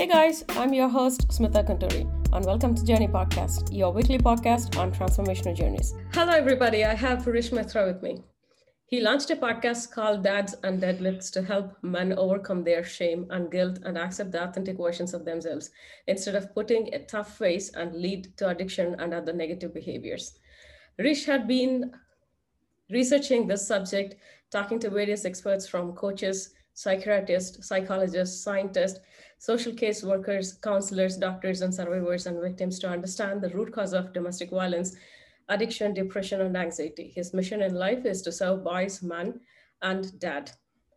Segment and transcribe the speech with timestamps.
[0.00, 4.78] Hey guys, I'm your host, Smitha Gunturi, and welcome to Journey Podcast, your weekly podcast
[4.78, 5.92] on transformational journeys.
[6.14, 6.86] Hello, everybody.
[6.86, 8.22] I have Rish Mitra with me.
[8.86, 13.52] He launched a podcast called Dads and Deadlifts to help men overcome their shame and
[13.52, 15.70] guilt and accept the authentic versions of themselves
[16.06, 20.38] instead of putting a tough face and lead to addiction and other negative behaviors.
[20.98, 21.92] Rish had been
[22.88, 24.14] researching this subject,
[24.50, 29.00] talking to various experts from coaches, psychiatrists, psychologists, scientists,
[29.38, 34.12] social case workers, counselors, doctors, and survivors and victims to understand the root cause of
[34.12, 34.96] domestic violence,
[35.48, 37.12] addiction, depression, and anxiety.
[37.14, 39.40] His mission in life is to serve boys, men,
[39.82, 40.52] and dad.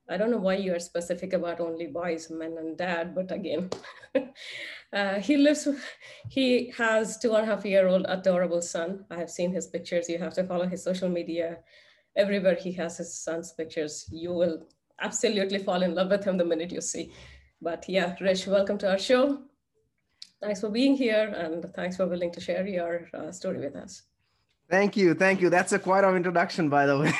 [0.10, 3.70] I don't know why you are specific about only boys, men, and dad, but again,
[4.94, 5.68] uh, he lives,
[6.30, 9.06] he has two and a half year old adorable son.
[9.10, 10.10] I have seen his pictures.
[10.10, 11.60] You have to follow his social media.
[12.18, 14.68] Everywhere he has his son's pictures, you will
[15.00, 17.12] absolutely fall in love with him the minute you see.
[17.62, 19.40] But yeah, Rish, welcome to our show.
[20.42, 24.04] Thanks for being here and thanks for willing to share your uh, story with us.
[24.70, 25.14] Thank you.
[25.14, 25.50] Thank you.
[25.50, 27.14] That's a quite an introduction, by the way.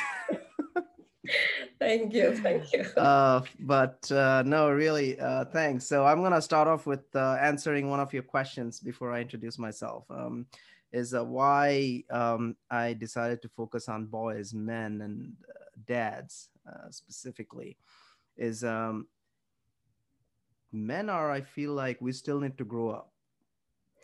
[1.78, 2.36] thank you.
[2.36, 2.82] Thank you.
[2.96, 5.86] Uh, but uh, no, really, uh, thanks.
[5.86, 9.20] So I'm going to start off with uh, answering one of your questions before I
[9.20, 10.04] introduce myself.
[10.10, 10.46] Um,
[10.92, 15.32] is uh, why um, I decided to focus on boys, men, and
[15.76, 16.48] uh, dads
[16.90, 17.76] specifically.
[18.36, 19.06] Is um,
[20.72, 23.12] men are i feel like we still need to grow up.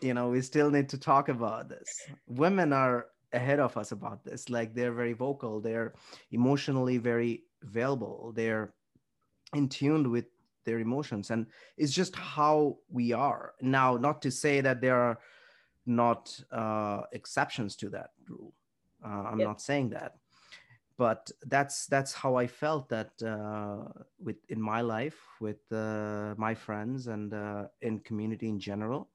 [0.01, 1.89] You know we still need to talk about this.
[2.27, 4.51] Women are ahead of us about this.
[4.51, 5.61] Like they're very vocal.
[5.61, 5.95] They're
[6.31, 8.33] emotionally very available.
[8.35, 8.73] They're
[9.55, 10.27] in tune with
[10.65, 11.31] their emotions.
[11.31, 13.55] And it's just how we are.
[13.61, 15.19] Now not to say that there are
[15.87, 18.55] not uh, exceptions to that rule.
[19.05, 20.17] Uh, i'm not saying that
[21.01, 23.89] but that's that's how I felt that uh,
[24.23, 29.09] with in my life with uh, my friends and uh, in community in general.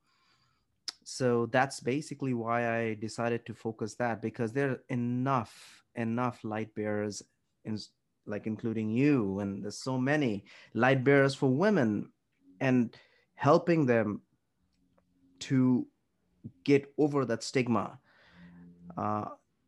[1.03, 6.73] So that's basically why I decided to focus that because there are enough enough light
[6.73, 7.21] bearers
[7.65, 7.77] in
[8.25, 10.43] like including you and there's so many
[10.73, 12.09] light bearers for women
[12.61, 12.97] and
[13.35, 14.21] helping them
[15.37, 15.85] to
[16.63, 17.99] get over that stigma
[18.97, 19.25] uh,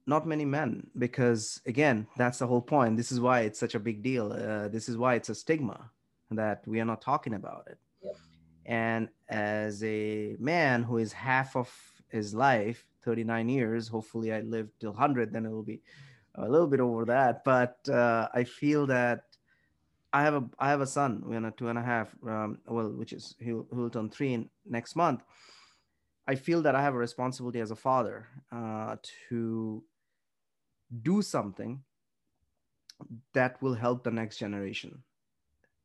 [0.07, 2.95] not many men because again that's the whole point.
[2.95, 4.31] This is why it's such a big deal.
[4.31, 5.91] Uh, this is why it's a stigma
[6.31, 7.77] that we are not talking about it.
[8.65, 11.69] And as a man who is half of
[12.09, 15.81] his life 39 years hopefully i live till 100 then it will be
[16.35, 17.43] a little bit over that.
[17.43, 19.23] But uh, i feel that
[20.13, 22.89] i have a i have a son we're a two and a half um, well
[22.89, 25.21] which is he'll, he'll turn three in next month.
[26.29, 28.95] I feel that i have a responsibility as a father uh,
[29.29, 29.83] to
[31.01, 31.81] do something
[33.33, 35.03] that will help the next generation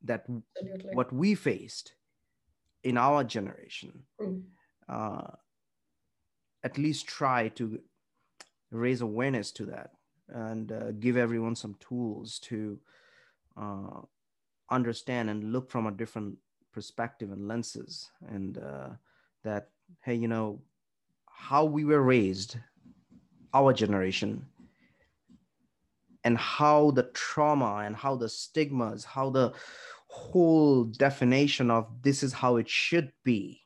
[0.02, 0.26] that
[0.60, 0.94] Absolutely.
[0.94, 1.94] what we faced
[2.82, 4.42] in our generation mm.
[4.88, 5.30] uh,
[6.64, 7.80] at least try to
[8.70, 9.90] raise awareness to that
[10.28, 12.78] and uh, give everyone some tools to
[13.56, 14.00] uh,
[14.70, 16.36] understand and look from a different
[16.72, 18.88] perspective and lenses and uh,
[19.44, 19.68] that
[20.00, 20.60] hey you know
[21.26, 22.56] how we were raised
[23.52, 24.44] our generation
[26.24, 29.52] and how the trauma and how the stigmas, how the
[30.06, 33.60] whole definition of this is how it should be,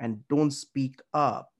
[0.00, 1.52] and don't speak up.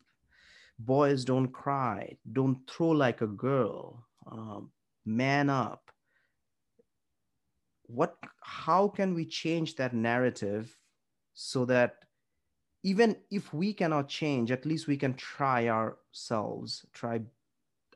[0.79, 4.71] Boys don't cry, don't throw like a girl, um,
[5.05, 5.91] man up.
[7.87, 10.77] What, how can we change that narrative
[11.35, 11.97] so that
[12.83, 17.21] even if we cannot change, at least we can try ourselves, try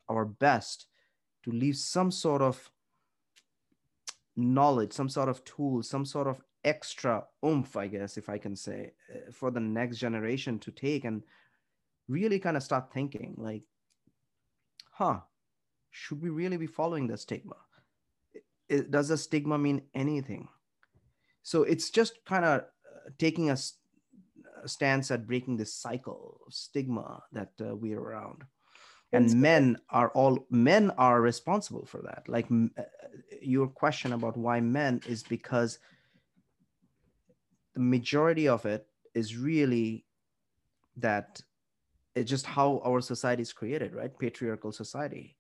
[0.09, 0.87] our best
[1.45, 2.71] to leave some sort of
[4.37, 8.57] knowledge, some sort of tool, some sort of extra oomph, I guess, if I can
[8.57, 11.23] say, uh, for the next generation to take and
[12.09, 13.63] really kind of start thinking like,
[14.93, 15.21] huh,
[15.91, 17.57] should we really be following the stigma?
[18.91, 20.49] Does the stigma mean anything?
[21.43, 23.57] So it's just kind of uh, taking a,
[24.63, 28.45] a, stance at breaking this cycle of stigma that uh, we're around
[29.13, 32.29] and men are all men are responsible for that.
[32.29, 32.83] Like uh,
[33.41, 35.79] your question about why men is because
[37.75, 40.05] the majority of it is really
[40.97, 41.41] that
[42.15, 44.19] it's just how our society is created right?
[44.19, 45.37] Patriarchal society.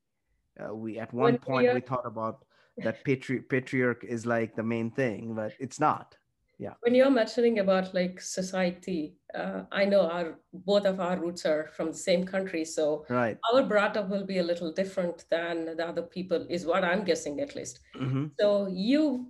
[0.60, 2.44] Uh, we at one point we thought about
[2.78, 6.16] that patri- patriarch is like the main thing but it's not.
[6.58, 6.74] Yeah.
[6.80, 11.70] When you're mentioning about like society uh, i know our both of our roots are
[11.76, 15.76] from the same country so right our brought up will be a little different than
[15.76, 18.26] the other people is what i'm guessing at least mm-hmm.
[18.38, 19.26] so you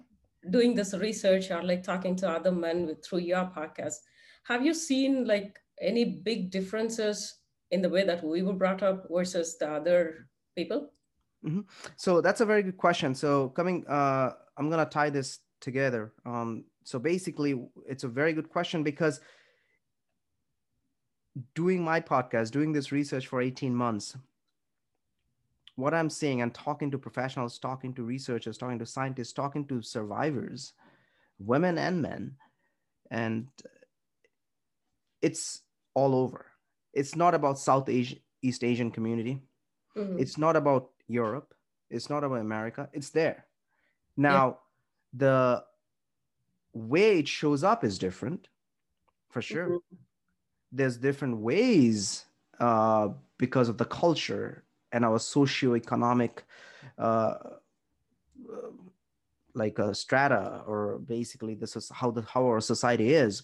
[0.50, 3.96] doing this research or like talking to other men with, through your podcast,
[4.44, 7.36] have you seen like any big differences
[7.70, 10.90] in the way that we were brought up versus the other people?
[11.44, 11.60] Mm-hmm.
[11.96, 13.14] So that's a very good question.
[13.14, 16.12] So coming, uh, I'm gonna tie this together.
[16.26, 19.20] Um, so basically, it's a very good question because
[21.54, 24.16] doing my podcast, doing this research for 18 months,
[25.76, 29.82] what I'm seeing and talking to professionals, talking to researchers, talking to scientists, talking to
[29.82, 30.74] survivors,
[31.38, 32.36] women and men,
[33.10, 33.48] and
[35.22, 35.62] it's
[35.94, 36.46] all over.
[36.92, 39.40] It's not about South Asia, East Asian community.
[39.96, 40.18] Mm-hmm.
[40.18, 41.54] It's not about Europe.
[41.90, 42.88] It's not about America.
[42.92, 43.46] It's there.
[44.16, 44.54] Now, yeah.
[45.14, 45.64] the
[46.74, 48.48] way it shows up is different,
[49.30, 49.66] for sure.
[49.66, 49.96] Mm-hmm.
[50.72, 52.24] There's different ways
[52.58, 56.38] uh, because of the culture and our socioeconomic
[56.98, 57.34] uh,
[59.54, 63.42] like a strata or basically this is how the how our society is.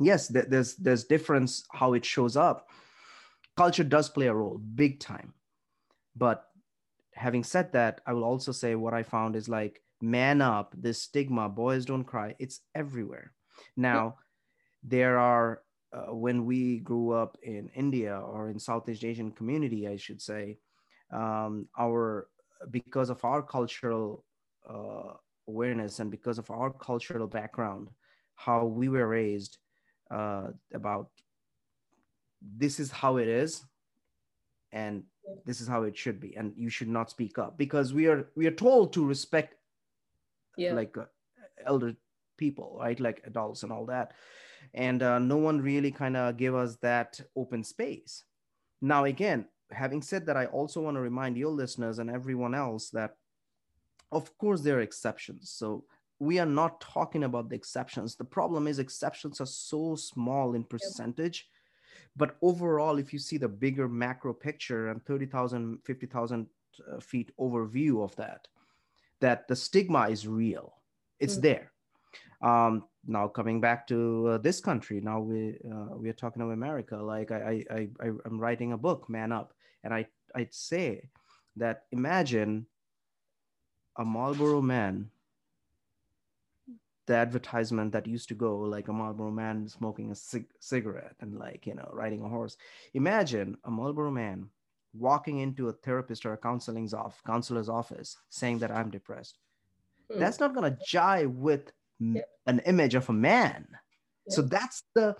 [0.00, 2.68] Yes there's there's difference how it shows up.
[3.56, 5.32] Culture does play a role big time.
[6.14, 6.44] But
[7.12, 11.00] having said that i will also say what i found is like man up this
[11.00, 13.32] stigma boys don't cry it's everywhere.
[13.76, 14.16] Now
[14.82, 15.62] there are
[15.92, 20.58] uh, when we grew up in India or in Southeast Asian community, I should say,
[21.12, 22.28] um, our
[22.70, 24.24] because of our cultural
[24.68, 25.14] uh,
[25.48, 27.88] awareness and because of our cultural background,
[28.34, 29.58] how we were raised
[30.10, 31.10] uh, about
[32.42, 33.64] this is how it is,
[34.72, 35.04] and
[35.44, 38.28] this is how it should be, and you should not speak up because we are
[38.34, 39.54] we are told to respect,
[40.56, 40.72] yeah.
[40.72, 41.04] like uh,
[41.64, 41.94] elder
[42.36, 44.12] people, right, like adults and all that
[44.74, 48.24] and uh, no one really kind of gave us that open space.
[48.80, 52.88] Now again having said that i also want to remind your listeners and everyone else
[52.90, 53.16] that
[54.12, 55.50] of course there are exceptions.
[55.50, 55.84] So
[56.20, 58.14] we are not talking about the exceptions.
[58.14, 61.48] The problem is exceptions are so small in percentage
[62.16, 66.46] but overall if you see the bigger macro picture and 30000 50000
[66.92, 68.48] uh, feet overview of that
[69.20, 70.74] that the stigma is real.
[71.18, 71.42] It's mm-hmm.
[71.42, 71.72] there
[72.46, 76.52] um, now coming back to uh, this country now we uh, we are talking about
[76.52, 79.52] america like I, I i i'm writing a book man up
[79.84, 81.08] and i i'd say
[81.56, 82.66] that imagine
[83.96, 85.10] a marlboro man
[87.06, 91.38] the advertisement that used to go like a marlboro man smoking a cig- cigarette and
[91.38, 92.56] like you know riding a horse
[92.94, 94.48] imagine a marlboro man
[94.92, 99.38] walking into a therapist or a counseling's off counselor's office saying that i'm depressed
[100.10, 100.18] mm.
[100.18, 103.66] that's not going to jive with an image of a man.
[104.28, 105.16] So that's the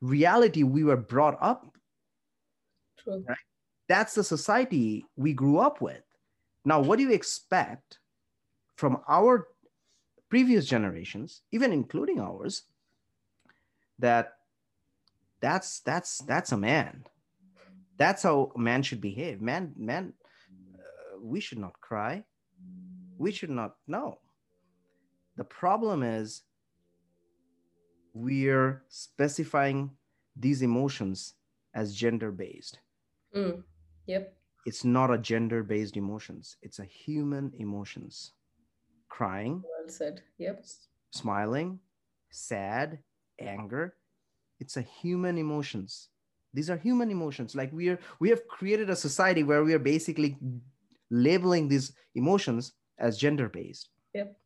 [0.00, 1.74] reality we were brought up.
[2.98, 3.24] True.
[3.28, 3.38] Right?
[3.88, 6.02] That's the society we grew up with.
[6.64, 7.98] Now, what do you expect
[8.76, 9.48] from our
[10.28, 12.62] previous generations, even including ours,
[13.98, 14.34] that
[15.40, 17.04] that's that's that's a man.
[17.96, 19.42] That's how a man should behave.
[19.42, 20.14] Man, man,
[20.74, 22.24] uh, we should not cry.
[23.18, 24.18] We should not know
[25.40, 26.42] the problem is
[28.12, 29.90] we're specifying
[30.36, 31.32] these emotions
[31.74, 32.78] as gender based.
[33.34, 33.62] Mm.
[34.06, 34.36] Yep.
[34.66, 36.58] It's not a gender based emotions.
[36.60, 38.32] It's a human emotions.
[39.08, 39.64] Crying.
[39.64, 40.20] Well said.
[40.36, 40.62] Yep.
[41.10, 41.78] Smiling,
[42.30, 42.98] sad,
[43.40, 43.94] anger.
[44.58, 46.10] It's a human emotions.
[46.52, 47.54] These are human emotions.
[47.54, 50.36] Like we are, we have created a society where we are basically
[51.10, 53.88] labeling these emotions as gender based.
[54.12, 54.36] Yep.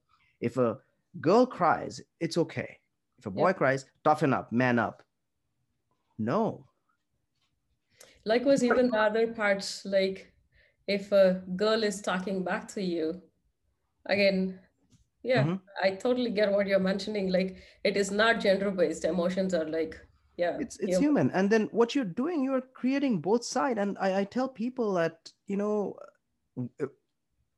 [0.41, 0.79] If a
[1.21, 2.79] girl cries, it's okay.
[3.19, 3.57] If a boy yep.
[3.57, 5.03] cries, toughen up, man up.
[6.19, 6.67] No.
[8.25, 10.33] Likewise, even the other parts, like
[10.87, 13.21] if a girl is talking back to you,
[14.07, 14.59] again,
[15.23, 15.55] yeah, mm-hmm.
[15.83, 17.31] I totally get what you're mentioning.
[17.31, 19.05] Like it is not gender based.
[19.05, 19.99] Emotions are like,
[20.37, 20.57] yeah.
[20.61, 21.31] It's it's human.
[21.31, 23.79] And then what you're doing, you're creating both sides.
[23.79, 25.97] And I, I tell people that, you know,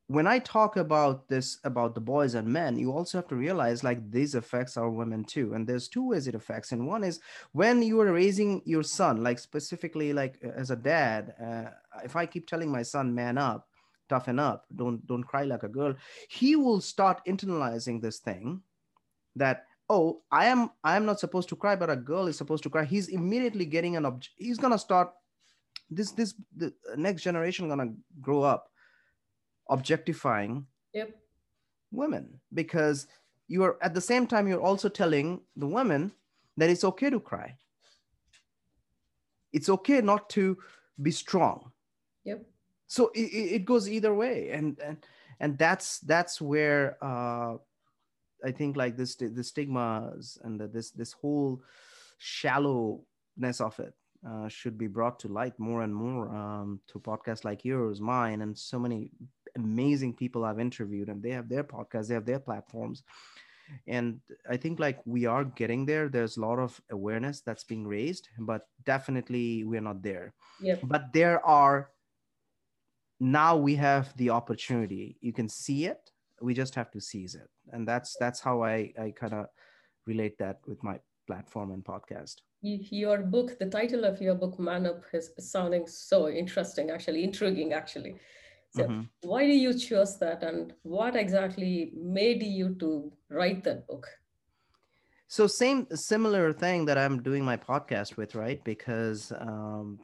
[0.09, 3.83] when I talk about this about the boys and men, you also have to realize
[3.83, 5.55] like these affects our women too.
[5.55, 6.71] And there's two ways it affects.
[6.71, 7.21] And one is
[7.53, 11.71] when you are raising your son, like specifically like as a dad, uh,
[12.05, 13.67] if I keep telling my son, man up,
[14.09, 15.95] toughen up, don't don't cry like a girl,
[16.29, 18.63] he will start internalizing this thing
[19.35, 22.63] that oh i am i am not supposed to cry but a girl is supposed
[22.63, 25.13] to cry he's immediately getting an object he's gonna start
[25.91, 28.71] this this the next generation gonna grow up
[29.69, 31.17] objectifying yep.
[31.91, 33.07] women because
[33.49, 36.13] you are at the same time you're also telling the women
[36.57, 37.57] that it's okay to cry.
[39.53, 40.59] It's okay not to
[41.01, 41.71] be strong.
[42.25, 42.45] Yep.
[42.87, 44.51] So it, it goes either way.
[44.51, 44.97] And and
[45.41, 47.57] and that's that's where uh
[48.45, 51.63] I think like this the stigmas and the, this this whole
[52.19, 53.95] shallowness of it
[54.29, 58.43] uh, should be brought to light more and more um, to podcasts like yours, mine,
[58.43, 59.11] and so many
[59.57, 63.03] amazing people I've interviewed, and they have their podcasts, they have their platforms.
[63.89, 66.09] And I think like we are getting there.
[66.09, 70.35] There's a lot of awareness that's being raised, but definitely we're not there.
[70.61, 70.81] Yep.
[70.85, 71.91] But there are
[73.19, 75.17] now we have the opportunity.
[75.21, 76.11] You can see it.
[76.41, 77.49] We just have to seize it.
[77.73, 79.47] And that's that's how I, I kind of
[80.07, 82.37] relate that with my platform and podcast
[82.67, 87.73] your book the title of your book man up is sounding so interesting actually intriguing
[87.73, 88.17] actually
[88.71, 89.03] so mm-hmm.
[89.23, 94.07] why do you choose that and what exactly made you to write that book?
[95.29, 98.63] So same similar thing that i'm doing my podcast with right?
[98.65, 99.99] Because um,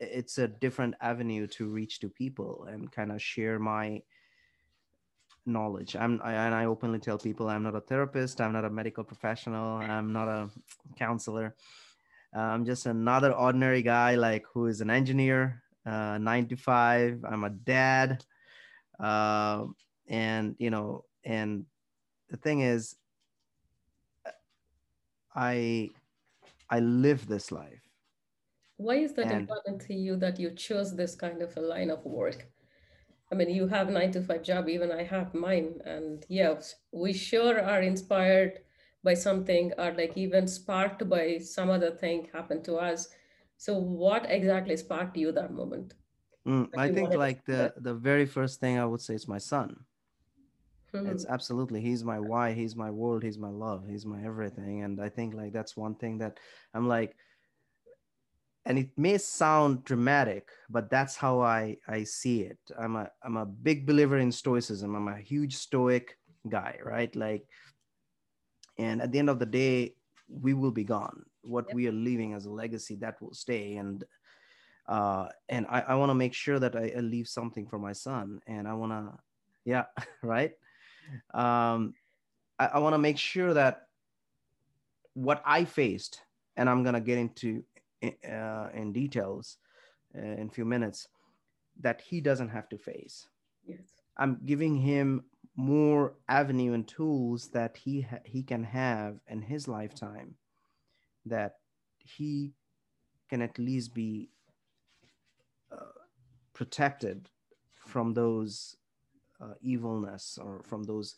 [0.00, 4.02] it's a different avenue to reach to people and kind of share my
[5.44, 5.96] knowledge.
[5.96, 9.04] I'm I, and i openly tell people i'm not a therapist i'm not a medical
[9.04, 10.50] professional i'm not a
[10.96, 11.54] counselor.
[12.34, 17.44] I'm just another ordinary guy like who is an engineer uh, nine to five i'm
[17.44, 18.24] a dad
[19.00, 19.64] uh,
[20.08, 21.64] and you know and
[22.30, 22.96] the thing is
[25.34, 25.88] i
[26.70, 27.82] i live this life
[28.76, 31.90] why is that and, important to you that you chose this kind of a line
[31.90, 32.46] of work
[33.30, 35.80] I mean, you have nine to five job, even I have mine.
[35.84, 36.58] And yeah,
[36.92, 38.60] we sure are inspired
[39.04, 43.08] by something or like even sparked by some other thing happened to us.
[43.58, 45.94] So what exactly sparked you that moment?
[46.46, 49.84] Mm, I think like the, the very first thing I would say is my son.
[50.94, 51.10] Mm-hmm.
[51.10, 54.84] It's absolutely, he's my why, he's my world, he's my love, he's my everything.
[54.84, 56.38] And I think like that's one thing that
[56.72, 57.14] I'm like,
[58.64, 63.38] and it may sound dramatic but that's how i i see it i'm a i'm
[63.38, 67.46] a big believer in stoicism i'm a huge stoic guy right like
[68.76, 69.94] and at the end of the day
[70.28, 71.74] we will be gone what yep.
[71.74, 74.04] we are leaving as a legacy that will stay and
[74.88, 77.92] uh and i, I want to make sure that I, I leave something for my
[77.92, 79.12] son and i want to
[79.64, 79.84] yeah
[80.22, 80.52] right
[81.34, 81.94] um
[82.58, 83.88] i, I want to make sure that
[85.14, 86.22] what i faced
[86.56, 87.64] and i'm going to get into
[88.02, 89.58] uh, in details
[90.16, 91.08] uh, in a few minutes
[91.80, 93.26] that he doesn't have to face.
[93.66, 93.78] Yes.
[94.16, 95.24] I'm giving him
[95.56, 100.34] more avenue and tools that he ha- he can have in his lifetime
[101.28, 101.56] that
[101.98, 102.52] he
[103.28, 104.30] can at least be
[105.70, 105.76] uh,
[106.54, 107.28] protected
[107.86, 108.76] from those
[109.40, 111.16] uh, evilness or from those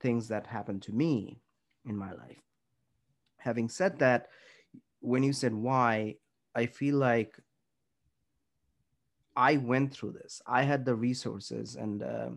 [0.00, 1.40] things that happened to me
[1.84, 2.42] in my life.
[3.36, 4.28] Having said that,
[5.00, 6.16] when you said why,
[6.54, 7.38] I feel like
[9.36, 10.42] I went through this.
[10.46, 12.30] I had the resources and uh,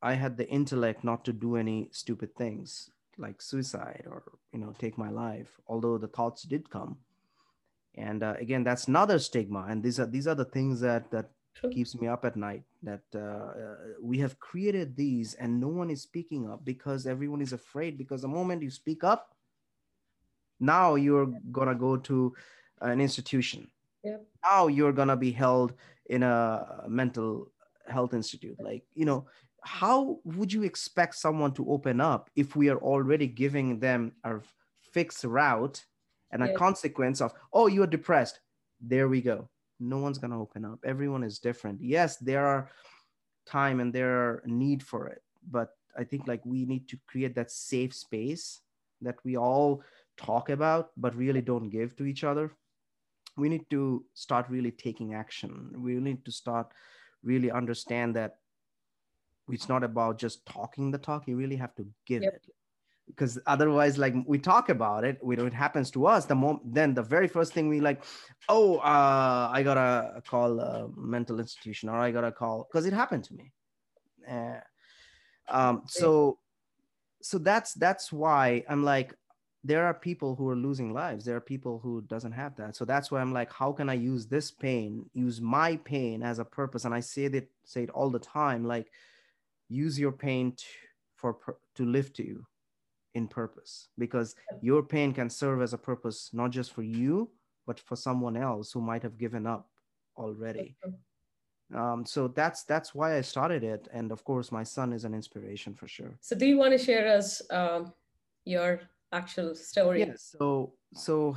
[0.00, 4.22] I had the intellect not to do any stupid things like suicide or
[4.52, 5.60] you know take my life.
[5.66, 6.98] Although the thoughts did come,
[7.94, 9.66] and uh, again, that's another stigma.
[9.68, 11.30] And these are these are the things that that
[11.72, 12.62] keeps me up at night.
[12.82, 17.42] That uh, uh, we have created these, and no one is speaking up because everyone
[17.42, 17.98] is afraid.
[17.98, 19.34] Because the moment you speak up,
[20.58, 22.34] now you're gonna go to
[22.80, 23.68] an institution.
[24.04, 24.26] Yep.
[24.42, 25.74] Now you're gonna be held
[26.06, 27.52] in a mental
[27.86, 28.56] health institute.
[28.60, 29.26] Like you know,
[29.62, 34.36] how would you expect someone to open up if we are already giving them a
[34.92, 35.84] fixed route
[36.32, 38.40] and a consequence of oh you're depressed?
[38.80, 39.48] There we go.
[39.78, 40.78] No one's gonna open up.
[40.84, 41.80] Everyone is different.
[41.82, 42.70] Yes, there are
[43.46, 47.34] time and there are need for it, but I think like we need to create
[47.34, 48.60] that safe space
[49.02, 49.82] that we all
[50.16, 52.52] talk about but really don't give to each other
[53.36, 56.72] we need to start really taking action we need to start
[57.22, 58.36] really understand that
[59.52, 62.34] it's not about just talking the talk you really have to give yep.
[62.34, 62.46] it.
[63.06, 66.26] Because otherwise like we talk about it we know it happens to us.
[66.26, 68.04] The moment then the very first thing we like
[68.48, 73.24] oh uh, i gotta call a mental institution or i gotta call because it happened
[73.24, 73.52] to me.
[74.30, 74.60] Uh,
[75.48, 76.38] um, so
[77.22, 79.14] so that's that's why i'm like
[79.62, 81.24] there are people who are losing lives.
[81.24, 82.76] There are people who doesn't have that.
[82.76, 86.38] So that's why i'm like how can i use this pain use my pain as
[86.38, 86.84] a purpose?
[86.84, 88.90] And i say that say it all the time like
[89.70, 90.64] use your pain to,
[91.16, 91.38] for
[91.76, 92.44] to live to you
[93.14, 93.88] in purpose.
[93.96, 97.30] Because your pain can serve as a purpose not just for you
[97.66, 99.68] but for someone else who might have given up
[100.16, 100.76] already.
[101.72, 103.86] Um, so that's that's why i started it.
[103.92, 106.16] And of course my son is an inspiration for sure.
[106.20, 107.92] So do you want to share us um,
[108.44, 108.80] your
[109.12, 110.00] actual story.
[110.00, 111.36] Yeah, so so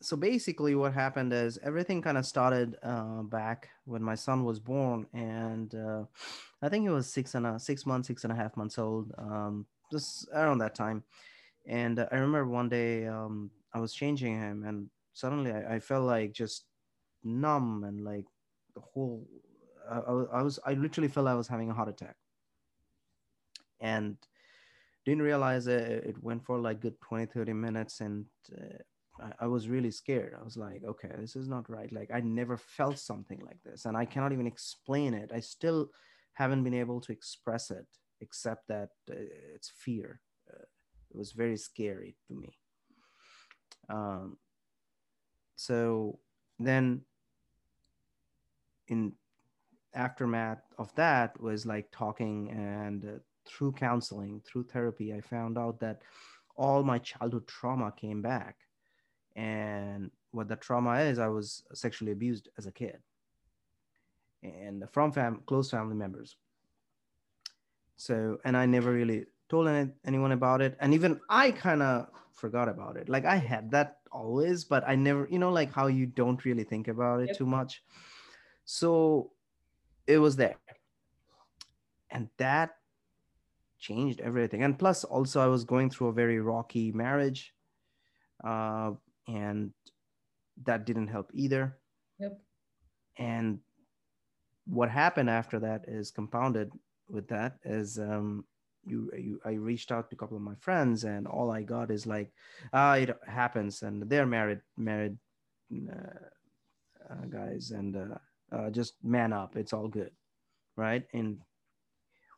[0.00, 4.60] so basically what happened is everything kind of started uh, back when my son was
[4.60, 6.04] born and uh,
[6.62, 9.12] i think he was six and a six months six and a half months old
[9.18, 11.02] um, just around that time.
[11.66, 15.78] And uh, i remember one day um, i was changing him and suddenly I, I,
[15.80, 16.64] felt like just
[17.24, 18.24] numb and like
[18.74, 19.26] the whole
[19.90, 19.98] I,
[20.38, 22.16] I was i literally felt i was having a heart attack.
[23.80, 24.16] And
[25.04, 28.26] didn't realize it, it went for like good 20 30 minutes and
[28.56, 28.78] uh,
[29.20, 30.34] I, I was really scared.
[30.38, 31.92] I was like, okay, this is not right.
[31.92, 35.30] Like I never felt something like this, and I cannot even explain it.
[35.34, 35.90] I still
[36.34, 37.86] haven't been able to express it,
[38.20, 39.14] except that uh,
[39.54, 40.20] it's fear.
[40.48, 40.62] Uh,
[41.10, 42.56] it was very scary to me.
[43.88, 44.36] Um,
[45.56, 46.18] so
[46.58, 47.02] then,
[48.88, 49.12] in
[49.94, 55.80] aftermath of that was like talking and uh, through counseling through therapy i found out
[55.80, 56.02] that
[56.56, 58.67] all my childhood trauma came back
[59.38, 62.98] and what the trauma is i was sexually abused as a kid.
[64.42, 66.36] And from fam- close family members.
[67.96, 70.76] So and i never really told any- anyone about it.
[70.80, 73.08] And even i kind of forgot about it.
[73.08, 76.64] Like i had that always but i never you know like how you don't really
[76.64, 77.38] think about it yep.
[77.38, 77.82] too much?
[78.64, 79.30] So
[80.06, 80.56] it was there.
[82.10, 82.76] And that
[83.78, 84.62] changed everything.
[84.64, 87.54] And plus also i was going through a very rocky marriage.
[88.42, 88.92] Uh,
[89.28, 89.72] and
[90.64, 91.78] that didn't help either.
[92.18, 92.40] Yep.
[93.18, 93.60] And
[94.66, 96.72] what happened after that is compounded
[97.08, 98.44] with that is um,
[98.86, 101.90] you, you I reached out to a couple of my friends and all I got
[101.90, 102.32] is like,
[102.72, 105.16] ah, it happens and they're married married
[105.72, 110.10] uh, uh, guys and uh, uh, just man up, it's all good,
[110.76, 111.04] right?
[111.12, 111.38] And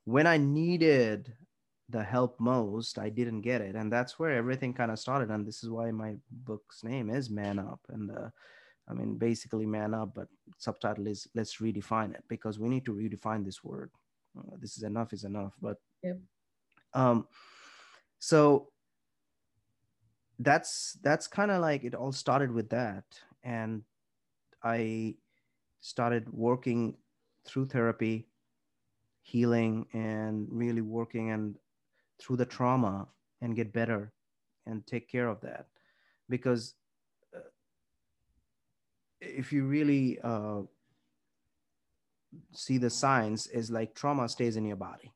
[0.04, 1.32] when I needed
[1.90, 5.46] the help most i didn't get it and that's where everything kind of started and
[5.46, 8.28] this is why my book's name is man up and uh,
[8.88, 10.28] i mean basically man up but
[10.58, 13.90] subtitle is let's redefine it because we need to redefine this word
[14.38, 16.18] uh, this is enough is enough but yep.
[16.94, 17.26] um
[18.18, 18.68] so
[20.38, 23.04] that's that's kind of like it all started with that
[23.42, 23.82] and
[24.62, 25.14] i
[25.80, 26.94] started working
[27.44, 28.26] through therapy
[29.22, 31.56] healing and really working and
[32.20, 33.08] through the trauma
[33.40, 34.12] and get better
[34.66, 35.66] and take care of that.
[36.28, 36.74] Because
[37.34, 37.40] uh,
[39.20, 40.62] if you really uh,
[42.52, 45.12] see the signs is like trauma stays in your body.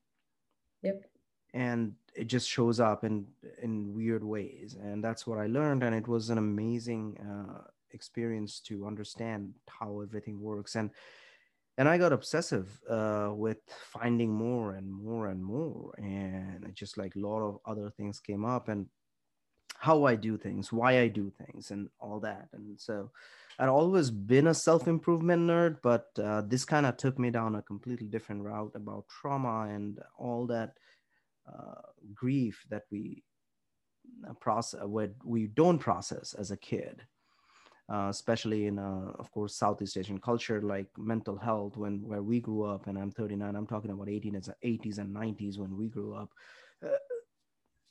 [0.81, 1.05] Yep.
[1.53, 3.25] And it just shows up in
[3.61, 4.75] in weird ways.
[4.81, 10.01] And that's what i learned and it was an amazing uh, experience to understand how
[10.01, 10.75] everything works.
[10.75, 10.89] And
[11.77, 13.57] and I got obsessive uh, with
[13.91, 18.45] finding more and more and more, and just like a lot of other things came
[18.45, 18.87] up, and
[19.77, 22.47] how I do things, why I do things, and all that.
[22.53, 23.11] And so,
[23.59, 27.55] I'd always been a self improvement nerd, but uh, this kind of took me down
[27.55, 30.73] a completely different route about trauma and all that
[31.47, 31.81] uh,
[32.13, 33.23] grief that we
[34.27, 37.01] uh, process, what we don't process as a kid
[37.91, 41.77] uh, especially in, uh, of course, Southeast Asian culture, like mental health.
[41.77, 45.59] When where we grew up, and I'm 39, I'm talking about 18s, 80s, and 90s
[45.59, 46.31] when we grew up.
[46.83, 46.97] Uh,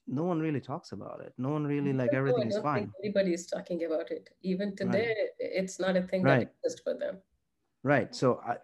[0.06, 1.32] no one really talks about it.
[1.38, 2.92] No one really like everything is fine.
[3.02, 4.30] Anybody is talking about it.
[4.42, 5.28] Even today, right.
[5.38, 6.40] it's not a thing right.
[6.40, 7.18] that exists for them.
[7.82, 8.14] Right.
[8.14, 8.56] So I,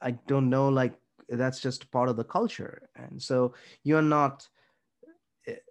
[0.00, 0.68] I don't know.
[0.68, 0.94] Like
[1.28, 4.48] that's just part of the culture, and so you're not.
[5.44, 5.64] It,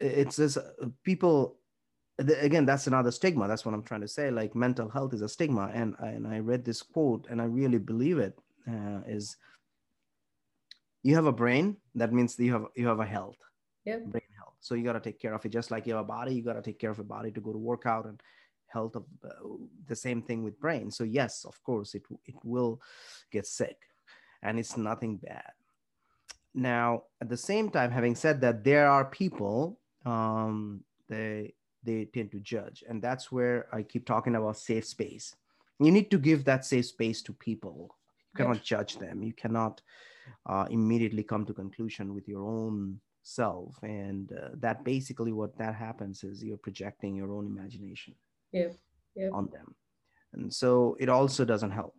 [0.00, 0.62] it's just uh,
[1.02, 1.56] people
[2.30, 3.48] again that's another stigma.
[3.48, 5.70] That's what i'm trying to say like mental health is a stigma.
[5.72, 9.36] And I, and I read this quote and i really believe it uh, is
[11.02, 13.36] you have a brain that means you have you have a health.
[13.84, 13.98] Yeah.
[13.98, 14.54] Brain health.
[14.60, 15.48] So you got to take care of it.
[15.48, 17.40] Just like you have a body you got to take care of your body to
[17.40, 18.20] go to workout and
[18.68, 19.28] health of uh,
[19.86, 20.90] the same thing with brain.
[20.90, 22.80] So yes of course it it will
[23.30, 23.78] get sick
[24.42, 25.52] and it's nothing bad.
[26.54, 32.30] Now at the same time having said that there are people um they they tend
[32.32, 32.84] to judge.
[32.88, 35.34] And that's where I keep talking about safe space.
[35.80, 37.96] You need to give that safe space to people.
[38.34, 39.22] You cannot judge them.
[39.22, 39.82] You cannot
[40.46, 43.78] uh, immediately come to conclusion with your own self.
[43.82, 48.14] And uh, that basically what that happens is you're projecting your own imagination
[48.52, 48.68] yeah.
[49.14, 49.30] Yeah.
[49.32, 49.74] on them.
[50.34, 51.94] And so it also doesn't help.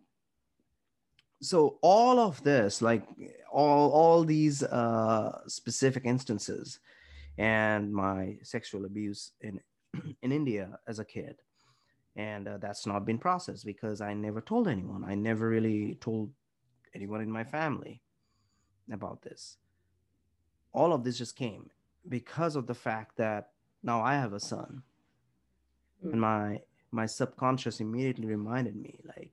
[1.42, 3.04] So all of this, like
[3.52, 6.80] all, all these uh, specific instances,
[7.36, 9.60] and my sexual abuse in
[10.22, 11.36] in India as a kid.
[12.16, 15.04] And uh, that's not been processed because I never told anyone.
[15.04, 16.30] I never really told
[16.94, 18.00] anyone in my family
[18.92, 19.56] about this.
[20.72, 21.70] All of this just came
[22.08, 23.50] because of the fact that
[23.82, 24.82] now I have a son.
[26.04, 26.12] Mm.
[26.12, 26.60] And my
[26.92, 29.32] my subconscious immediately reminded me like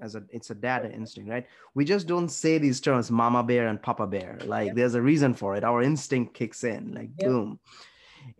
[0.00, 3.68] as a it's a data instinct right we just don't say these terms mama bear
[3.68, 4.72] and papa bear like yeah.
[4.74, 7.26] there's a reason for it our instinct kicks in like yeah.
[7.26, 7.58] boom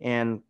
[0.01, 0.41] and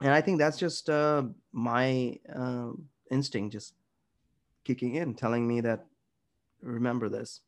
[0.00, 2.70] and i think that's just uh, my uh,
[3.10, 3.74] instinct just
[4.64, 5.86] kicking in telling me that
[6.60, 7.40] remember this.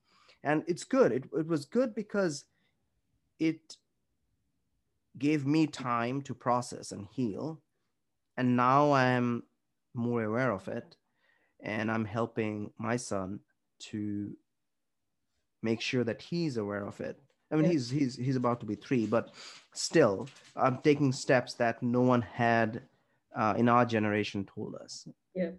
[0.45, 1.13] And it's good.
[1.13, 2.45] It, it was good because
[3.39, 3.77] it
[5.19, 7.61] gave me time to process and heal.
[8.37, 9.43] And now i'm
[9.95, 10.97] more aware of it.
[11.61, 13.41] And i'm helping my son
[13.91, 14.37] to
[15.61, 17.73] make sure that he's aware of it i mean yeah.
[17.73, 19.31] he's he's he's about to be three but
[19.73, 22.83] still i'm taking steps that no one had
[23.37, 25.07] uh, in our generation told us.
[25.35, 25.51] Yeah.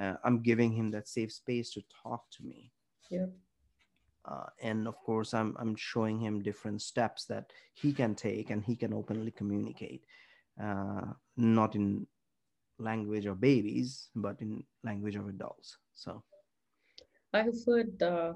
[0.00, 2.72] Uh, i'm giving him that safe space to talk to me.
[3.10, 3.26] Yeah.
[4.24, 8.62] Uh, and of course I'm, I'm showing him different steps that he can take and
[8.62, 10.04] he can openly communicate
[10.62, 11.06] uh,
[11.36, 12.06] not in
[12.78, 15.78] language of babies but in language of adults.
[15.94, 16.22] So.
[17.32, 18.32] I have heard uh,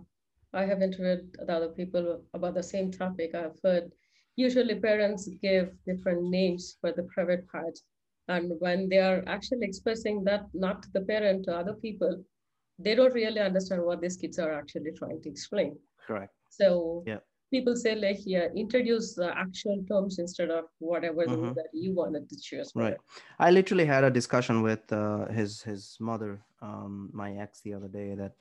[0.55, 3.91] i have interviewed other people about the same topic i've heard
[4.37, 7.83] usually parents give different names for the private parts
[8.29, 12.23] and when they are actually expressing that not to the parent to other people
[12.79, 15.79] they don't really understand what these kids are actually trying to explain.
[16.07, 16.33] Correct.
[16.49, 17.19] So yeah.
[17.51, 21.53] people say like yeah, introduce the actual terms instead of whatever mm-hmm.
[21.55, 22.73] that you wanted to choose.
[22.75, 22.97] Right.
[23.39, 27.89] I literally had a discussion with uh, his his mother, um, my ex, the other
[27.89, 28.33] day that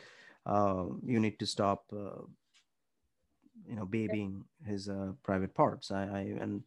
[0.45, 1.86] uh, you need to stop.
[1.91, 2.23] Uh,
[3.67, 5.91] you know, babying his uh, private parts.
[5.91, 6.63] I, I and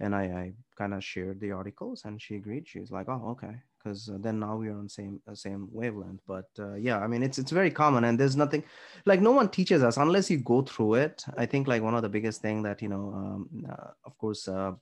[0.00, 2.68] and I, I kind of shared the articles, and she agreed.
[2.68, 5.68] She was like, "Oh, okay." because uh, then now we are on same uh, same
[5.72, 8.62] wavelength but uh, yeah i mean it's it's very common and there's nothing
[9.06, 12.02] like no one teaches us unless you go through it i think like one of
[12.02, 14.72] the biggest thing that you know um, uh, of course uh,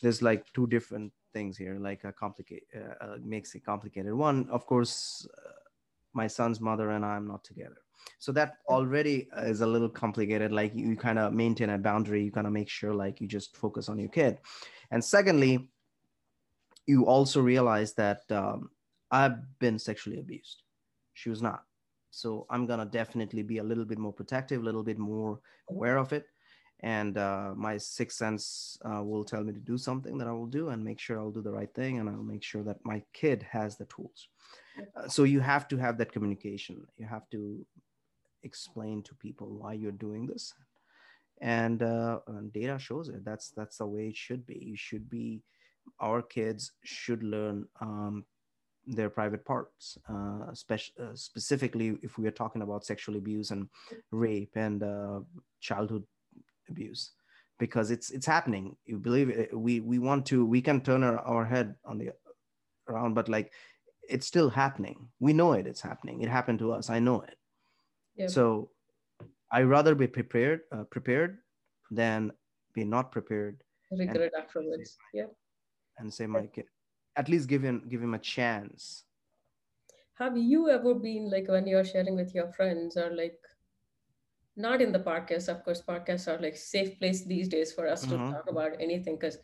[0.00, 2.62] there's like two different things here like a complicate
[3.00, 5.26] uh, makes it complicated one of course
[6.22, 7.80] my son's mother and i'm not together
[8.18, 9.16] so that already
[9.52, 12.70] is a little complicated like you kind of maintain a boundary you kind of make
[12.78, 14.38] sure like you just focus on your kid
[14.92, 15.70] and secondly
[16.88, 18.70] you also realize that um,
[19.10, 20.62] I've been sexually abused.
[21.12, 21.62] She was not.
[22.10, 25.38] So I'm going to definitely be a little bit more protective, a little bit more
[25.68, 26.26] aware of it.
[26.80, 30.46] And uh, my sixth sense uh, will tell me to do something that I will
[30.46, 31.98] do and make sure I'll do the right thing.
[31.98, 34.28] And I'll make sure that my kid has the tools.
[34.96, 36.86] Uh, so you have to have that communication.
[36.96, 37.64] You have to
[38.42, 40.52] explain to people why you're doing this.
[41.40, 43.24] And, uh, and data shows it.
[43.24, 44.58] That's, that's the way it should be.
[44.60, 45.42] You should be
[46.00, 48.24] our kids should learn um,
[48.86, 53.68] their private parts, uh, uh, specifically if we are talking about sexual abuse and
[54.10, 55.20] rape and uh,
[55.60, 56.04] childhood
[56.70, 57.12] abuse,
[57.58, 58.76] because it's it's happening.
[58.86, 62.12] You believe it, we we want to we can turn our, our head on the
[62.88, 63.52] around, but like
[64.08, 65.08] it's still happening.
[65.20, 65.66] We know it.
[65.66, 66.22] It's happening.
[66.22, 66.90] It happened to us.
[66.90, 67.36] I know it.
[68.16, 68.30] Yep.
[68.30, 68.70] So
[69.52, 71.38] I rather be prepared uh, prepared
[71.90, 72.32] than
[72.74, 73.62] be not prepared.
[73.90, 74.96] Regret afterwards.
[75.14, 75.26] Yeah
[75.98, 76.64] and say my kid
[77.16, 79.04] at least give him give him a chance
[80.14, 83.38] have you ever been like when you're sharing with your friends or like
[84.56, 88.04] not in the podcast of course podcasts are like safe place these days for us
[88.04, 88.26] mm-hmm.
[88.26, 89.38] to talk about anything because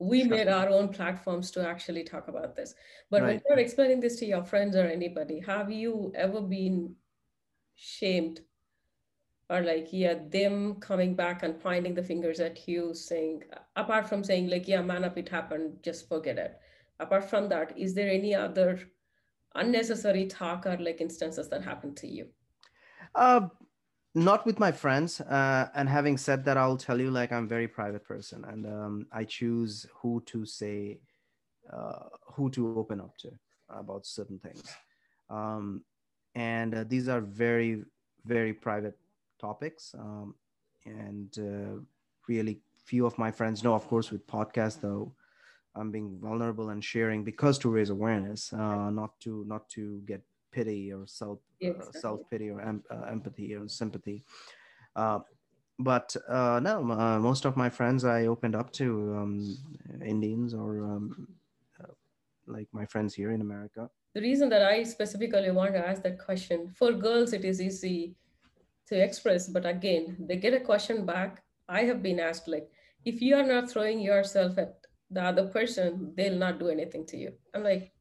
[0.00, 0.30] we sure.
[0.30, 2.74] made our own platforms to actually talk about this
[3.10, 3.28] but right.
[3.28, 6.94] when you're explaining this to your friends or anybody have you ever been
[7.74, 8.40] shamed
[9.50, 13.42] or like yeah them coming back and pointing the fingers at you saying
[13.76, 16.58] apart from saying like yeah man up it happened just forget it
[16.98, 18.80] apart from that is there any other
[19.56, 22.26] unnecessary talk or like instances that happened to you
[23.16, 23.40] uh
[24.14, 27.68] not with my friends uh, and having said that i'll tell you like i'm very
[27.68, 30.98] private person and um, i choose who to say
[31.72, 33.30] uh, who to open up to
[33.68, 34.64] about certain things
[35.28, 35.82] um,
[36.34, 37.84] and uh, these are very
[38.24, 38.98] very private
[39.40, 39.94] topics.
[39.98, 40.34] Um,
[40.84, 41.80] and uh,
[42.28, 45.12] really few of my friends know, of course, with podcast though,
[45.74, 50.22] I'm being vulnerable and sharing because to raise awareness, uh, not to not to get
[50.52, 54.22] pity or self uh, self pity or em- uh, empathy or sympathy.
[54.96, 55.20] Uh,
[55.78, 56.82] but uh, no,
[57.20, 59.56] most of my friends I opened up to um,
[60.04, 61.28] Indians or um,
[62.46, 63.88] like my friends here in America.
[64.14, 68.16] The reason that I specifically want to ask that question for girls, it is easy
[68.90, 72.68] to express but again they get a question back i have been asked like
[73.04, 74.74] if you are not throwing yourself at
[75.10, 77.92] the other person they'll not do anything to you i'm like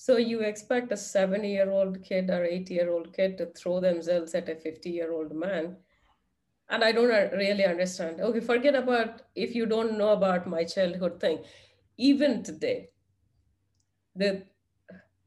[0.00, 3.80] so you expect a seven year old kid or eight year old kid to throw
[3.80, 5.76] themselves at a 50 year old man?
[6.68, 8.20] And i don't really understand.
[8.20, 11.42] Okay forget about if you don't know about my childhood thing.
[11.96, 12.90] Even today
[14.14, 14.30] the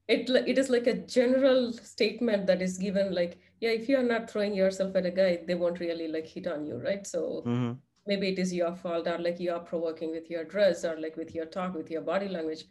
[0.07, 4.09] it it is like a general statement that is given like yeah if you are
[4.15, 7.05] not throwing yourself at a guy they won't really like hit on you right?
[7.05, 7.77] So Mhm.
[8.07, 11.17] maybe it is your fault or like you are provoking with your dress or like
[11.17, 12.63] with your talk with your body language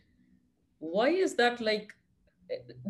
[0.81, 1.95] why is that like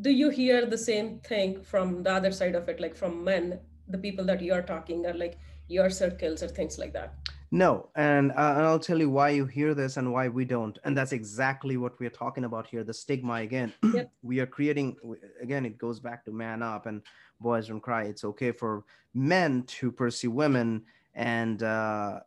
[0.01, 3.61] do you hear the same thing from the other side of it like from men
[3.89, 7.15] the people that you are talking or like your circles or things like that
[7.53, 10.79] No, and, uh, and I'll tell you why you hear this and why we don't.
[10.85, 13.73] And that's exactly what we're talking about here the stigma again.
[13.83, 14.11] Yep.
[14.23, 14.97] we are creating,
[15.43, 17.03] again, it goes back to man up and
[17.41, 18.05] boys don't cry.
[18.05, 22.21] It's okay for men to pursue women, and uh,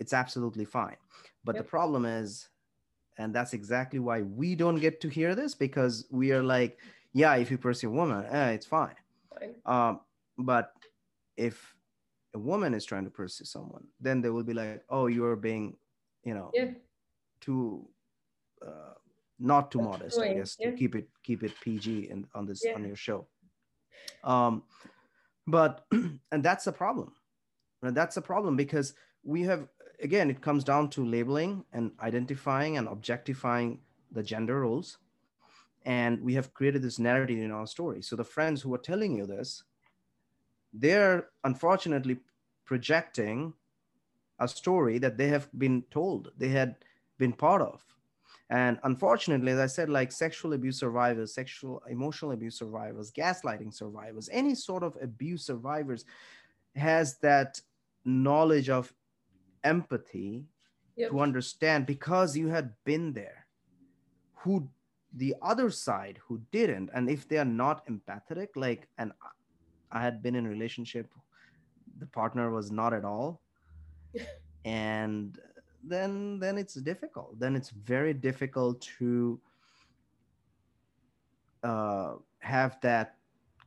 [0.00, 0.96] it's absolutely fine.
[1.44, 2.48] But the problem is,
[3.18, 6.78] and that's exactly why we don't get to hear this because we are like,
[7.12, 8.94] yeah, if you pursue a woman, eh, it's fine.
[9.38, 9.54] Fine.
[9.66, 10.00] Um,
[10.38, 10.72] but
[11.36, 11.76] if
[12.34, 15.76] a woman is trying to pursue someone, then they will be like, "Oh, you're being,
[16.16, 16.70] you know, yeah
[17.40, 17.88] too,
[18.66, 18.94] uh,
[19.38, 20.70] not too That's modest, I guess, yeah.
[20.70, 22.74] to keep it keep it PG in on this Yeah.
[22.76, 23.26] on your show."
[24.24, 24.64] Um,
[25.46, 25.86] but
[26.32, 27.12] and that's the problem.
[27.82, 29.68] And that's the problem because we have
[30.02, 33.80] again, it comes down to labeling and identifying and objectifying
[34.12, 34.98] the gender roles.
[35.84, 38.02] And we have created this narrative in our story.
[38.02, 39.64] So the friends who are telling you this,
[40.72, 42.18] they're unfortunately
[42.64, 43.54] projecting
[44.38, 46.76] a story that they have been told they had
[47.18, 47.84] been part of
[48.50, 54.28] and unfortunately as i said like sexual abuse survivors sexual emotional abuse survivors gaslighting survivors
[54.30, 56.04] any sort of abuse survivors
[56.76, 57.60] has that
[58.04, 58.92] knowledge of
[59.64, 60.44] empathy
[60.96, 61.10] Yep.
[61.10, 63.46] to understand because you had been there.
[64.42, 64.68] Who
[65.14, 69.10] the other side who didn't and if they are not empathetic like and
[69.90, 71.08] i had been in a relationship
[71.98, 73.40] the partner was not at all.
[74.64, 75.38] And
[75.82, 77.38] then then it's difficult.
[77.38, 79.40] Then it's very difficult to
[81.62, 83.14] uh, have that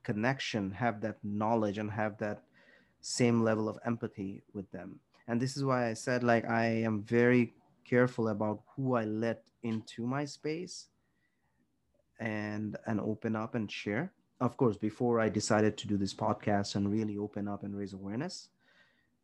[0.04, 2.44] connection have that knowledge and have that
[3.02, 5.00] same level of empathy with them
[5.32, 7.54] and this is why i said like i am very
[7.86, 10.88] careful about who i let into my space
[12.20, 14.12] and and open up and share.
[14.42, 17.94] Of course before i decided to do this podcast and really open up and raise
[17.94, 18.50] awareness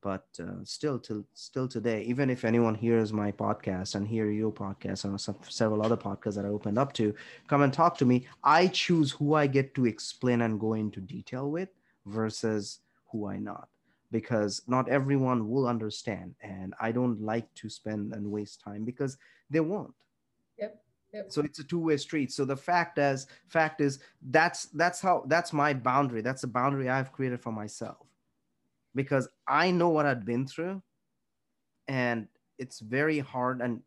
[0.02, 4.52] but uh, still till still today even if anyone hears my podcast and hear your
[4.52, 7.14] podcast and some, several other podcasts that i opened up to
[7.48, 11.02] come and talk to me i choose who i get to explain and go into
[11.02, 11.70] detail with
[12.06, 12.80] versus
[13.12, 13.68] who i not
[14.12, 19.18] because not everyone will understand and i don't like to spend and waste time because
[19.50, 19.94] they won't
[20.58, 20.82] Yep,
[21.14, 21.26] yep.
[21.32, 25.54] so it's a two-way street so the fact is fact is that's that's how that's
[25.54, 28.08] my boundary that's the boundary i've created for myself
[28.96, 30.82] because i know what i've been through
[31.88, 33.82] and it's very hard and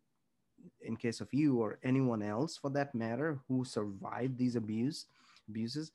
[0.82, 5.06] in case of you or anyone else for that matter who survived these abuse
[5.48, 5.92] abuses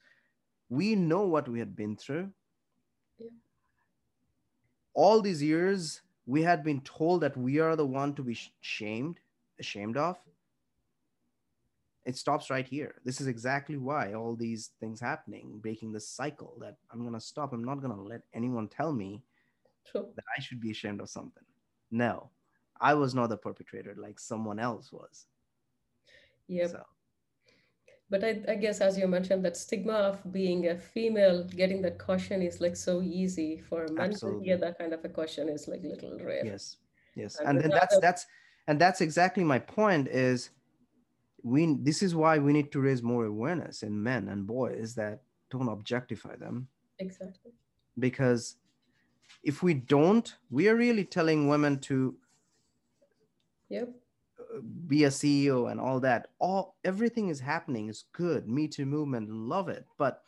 [0.69, 2.29] we know what we had been through
[3.19, 3.29] Yeah.
[4.95, 9.19] All these years we had been told that we are the one to be shamed
[9.59, 10.17] ashamed of.
[12.05, 12.95] It stops right here.
[13.03, 17.19] This is exactly why all these things happening breaking the cycle that i'm going to
[17.19, 17.53] stop.
[17.53, 19.21] I'm not going to let anyone tell me
[19.91, 20.07] True.
[20.15, 21.43] that i should be ashamed of something.
[21.91, 22.31] No
[22.81, 25.25] i was not the perpetrator like someone else was.
[26.47, 26.69] Yep.
[26.71, 26.83] so
[28.09, 31.97] But I, I guess, as you mentioned, that stigma of being a female, getting that
[31.97, 34.45] question is like so easy for men to Absolutely.
[34.45, 36.45] hear that kind of a question is like little rare.
[36.45, 36.77] yes
[37.15, 38.25] yes And and that's uh, that's
[38.67, 40.51] and that's exactly my point is
[41.43, 45.21] we this is why we need to raise more awareness in men and boys that
[45.49, 46.67] don't objectify them
[46.99, 47.51] Exactly.
[47.97, 48.57] because
[49.43, 52.15] if we don't we are really telling women to
[53.69, 53.89] Yep.
[54.87, 59.29] Be a ceo and all that all everything is happening is good me too movement
[59.29, 60.23] love it but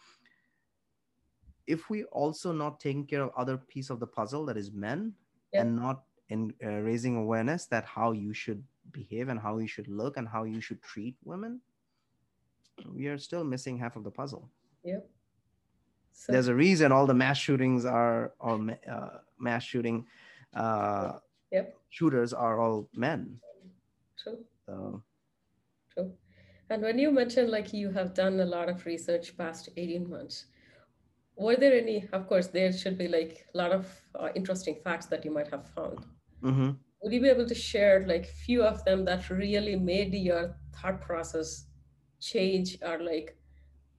[1.67, 5.13] if we also not taking care of other piece of the puzzle that is men
[5.53, 5.61] Yeah.
[5.61, 9.87] and not in uh, raising awareness that how you should behave and how you should
[9.87, 11.61] look and how you should treat women
[12.93, 14.49] we are still missing half of the puzzle
[14.83, 15.09] Yep.
[16.11, 18.59] So, there's a reason all the mass shootings are or
[18.89, 20.05] uh, mass shooting
[20.53, 21.19] uh,
[21.51, 21.77] Yep.
[21.89, 23.39] shooters are all men
[24.17, 24.45] true.
[24.65, 25.03] so
[25.89, 26.17] True.
[26.69, 30.45] And when you mentioned like you have done a lot of research past 18 months,
[31.35, 35.07] were there any, of course, there should be like a lot of uh, interesting facts
[35.07, 36.05] that you might have found.
[36.41, 36.77] mhm.
[37.01, 41.01] Would you be able to share like few of them that really made your thought
[41.01, 41.67] process
[42.19, 43.39] change or like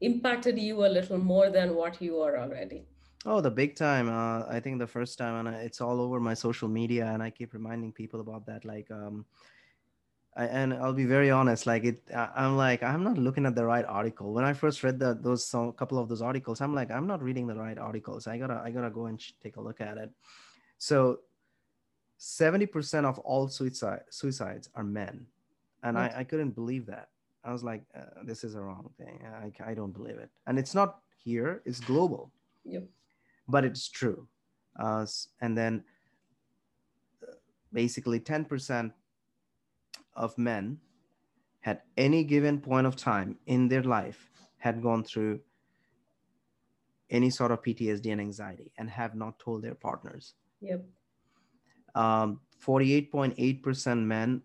[0.00, 2.88] impacted you a little more than what you are already?
[3.24, 4.08] Oh, the big time.
[4.08, 7.30] Uh, I think the first time, and it's all over my social media, and I
[7.30, 8.64] keep reminding people about that.
[8.64, 9.26] Like, um,
[10.36, 11.66] I, and I'll be very honest.
[11.66, 14.32] Like it, I'm like I'm not looking at the right article.
[14.32, 17.22] When I first read the, those some, couple of those articles, I'm like I'm not
[17.22, 18.26] reading the right articles.
[18.26, 20.10] I gotta I gotta go and take a look at it.
[20.78, 21.20] So,
[22.18, 25.26] seventy percent of all suicide suicides are men,
[25.82, 27.08] and I, I couldn't believe that.
[27.44, 29.20] I was like, uh, this is a wrong thing.
[29.24, 30.28] I, I don't believe it.
[30.46, 32.30] And it's not here; it's global.
[32.64, 32.84] Yep.
[33.48, 34.28] But it's true.
[34.78, 35.06] Uh,
[35.40, 35.82] and then
[37.22, 37.32] uh,
[37.72, 38.92] basically 10%
[40.18, 40.78] of men
[41.64, 44.28] at any given point of time in their life
[44.58, 45.40] had gone through
[47.10, 50.34] any sort of PTSD and anxiety and have not told their partners.
[50.60, 50.84] Yep.
[51.94, 54.42] Um, 48.8% men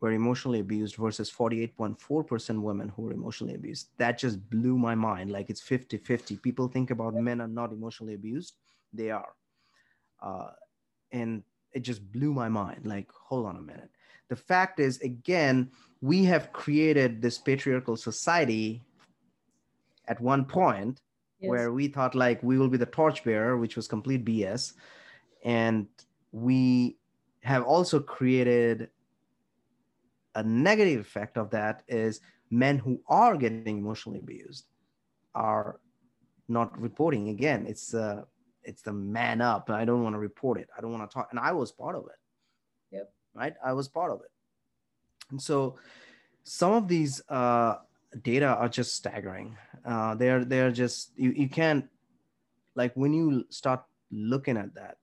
[0.00, 3.88] were emotionally abused versus 48.4% women who were emotionally abused.
[3.98, 5.30] That just blew my mind.
[5.30, 6.36] Like it's 50 50.
[6.36, 8.54] People think about men are not emotionally abused,
[8.92, 9.34] they are.
[10.22, 10.50] Uh,
[11.12, 11.42] and
[11.72, 12.86] it just blew my mind.
[12.86, 13.90] Like, hold on a minute.
[14.30, 18.80] The fact is, again, we have created this patriarchal society
[20.06, 21.02] at one point
[21.40, 21.50] yes.
[21.50, 24.74] where we thought like we will be the torchbearer, which was complete BS.
[25.44, 25.88] And
[26.30, 26.96] we
[27.42, 28.88] have also created
[30.36, 32.20] a negative effect of that is
[32.52, 34.66] men who are getting emotionally abused
[35.34, 35.80] are
[36.46, 37.30] not reporting.
[37.30, 38.22] Again it's uh
[38.62, 39.70] it's the man up.
[39.70, 40.68] I don't want to report it.
[40.76, 41.28] I don't want to talk.
[41.30, 42.19] And i was part of it
[43.34, 43.54] right?
[43.64, 44.30] I was part of it.
[45.30, 45.76] And so
[46.44, 47.76] some of these uh
[48.22, 49.56] data are just staggering.
[49.84, 51.88] Uh they're they're just you, you can't
[52.74, 54.96] like when you start looking at that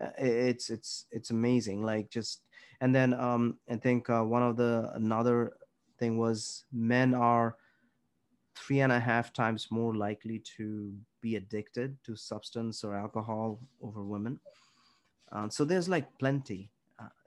[0.00, 2.42] uh, it's it's it's amazing like just
[2.82, 5.52] and then um, I think uh, one of the another
[6.00, 7.56] thing was men are
[8.56, 14.02] three and a half times more likely to be addicted to substance or alcohol over
[14.02, 14.40] women.
[15.30, 16.70] Um, so there's like plenty,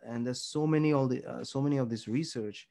[0.03, 2.67] and there's so many all the uh, so many of these research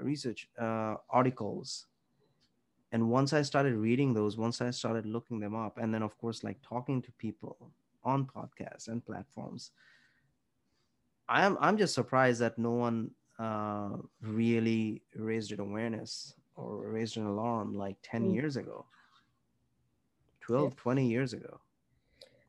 [0.00, 1.86] research uh, articles.
[2.94, 6.16] And once I started reading those, once I started looking them up, and then of
[6.18, 7.72] course like talking to people
[8.04, 9.70] on podcasts and platforms,
[11.28, 17.26] I'm I'm just surprised that no one uh, really raised an awareness or raised an
[17.26, 18.34] alarm like 10 mm.
[18.34, 18.84] years ago
[20.42, 20.82] 12 yeah.
[20.82, 21.60] 20 years ago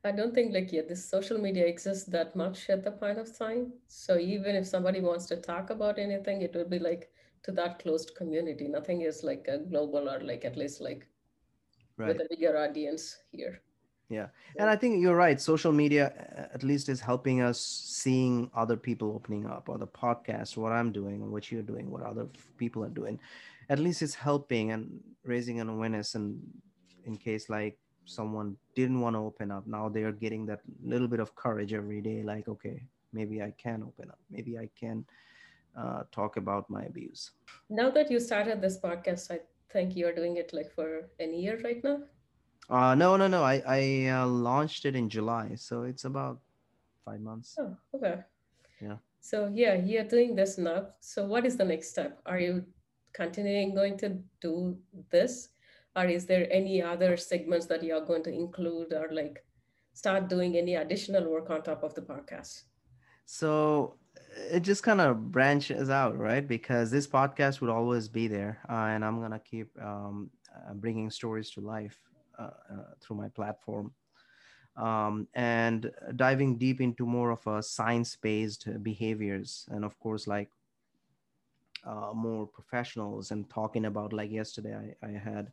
[0.04, 3.38] i don't think like yeah this social media exists that much at the point of
[3.38, 3.72] time.
[3.88, 7.10] So even if somebody wants to talk about anything it would be like
[7.44, 8.68] to that closed community.
[8.68, 11.06] Nothing is like a global or like at least like
[11.98, 12.08] right.
[12.08, 13.62] with a bigger audience here.
[14.10, 14.28] Yeah.
[14.58, 15.40] And i think you're right.
[15.40, 19.88] Social media uh, at least is helping us seeing other people opening up or the
[19.88, 23.20] podcast what i'm doing or what you're doing what other people are doing.
[23.70, 26.40] At least it's helping and raising an awareness and
[27.06, 31.08] in case like someone didn't want to open up now they are getting that little
[31.08, 35.06] bit of courage every day like okay maybe i can open up maybe i can
[35.78, 37.32] uh, talk about my abuse
[37.70, 39.40] now that you started this podcast i
[39.72, 42.00] think you're doing it like for a year right now
[42.70, 43.44] uh, no, no, no.
[43.44, 46.40] I I uh, launched it in July, so it's about
[47.04, 47.56] five months.
[47.60, 48.24] Oh, okay.
[48.82, 48.98] Yeah.
[49.20, 50.88] So yeah, you're doing this now.
[51.00, 52.22] So what is the next step?
[52.26, 52.64] Are you
[53.14, 54.78] continuing going to do
[55.12, 55.50] this,
[55.96, 59.44] or is there any other segments that you are going to include, or like
[59.94, 62.64] start doing any additional work on top of the podcast?
[63.26, 63.96] So
[64.52, 66.48] it just kind of branches out, right?
[66.48, 71.10] Because this podcast would always be there, uh, and I'm gonna keep um, uh, bringing
[71.10, 71.98] stories to life
[72.40, 73.94] uh, uh, through my platform.
[74.76, 80.50] Um, and diving deep into more of a science-based behaviors and of course like
[81.86, 85.52] uh, more professionals and talking about like yesterday I, I had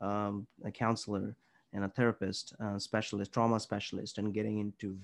[0.00, 1.36] um, a counselor
[1.72, 4.98] and a therapist uh, specialist trauma specialist and getting into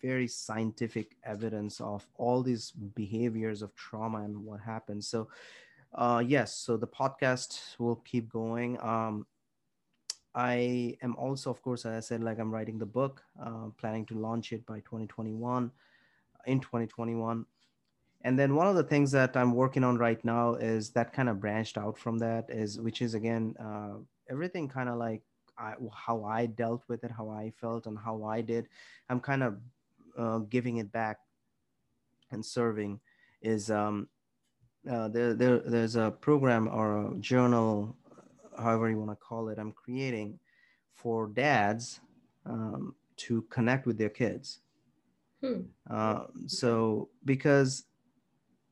[0.00, 5.28] very scientific evidence of all these behaviors of trauma and what happens so
[5.94, 9.26] uh, yes so the podcast will keep going um,
[10.34, 14.06] I am also, of course, as I said, like I'm writing the book, uh, planning
[14.06, 15.70] to launch it by 2021,
[16.46, 17.44] in 2021.
[18.24, 21.28] And then one of the things that I'm working on right now is that kind
[21.28, 23.98] of branched out from that is, which is again, uh,
[24.30, 25.22] everything kind of like
[25.58, 28.68] I, how I dealt with it, how I felt, and how I did.
[29.08, 29.58] I'm kind of
[30.18, 31.18] uh, giving it back
[32.30, 33.00] and serving.
[33.42, 34.08] Is um,
[34.90, 37.96] uh, there, there there's a program or a journal
[38.58, 40.38] however you want to call it, I'm creating
[40.94, 42.00] for dads
[42.46, 44.60] um, to connect with their kids.
[45.42, 45.62] Hmm.
[45.90, 47.84] Uh, so, because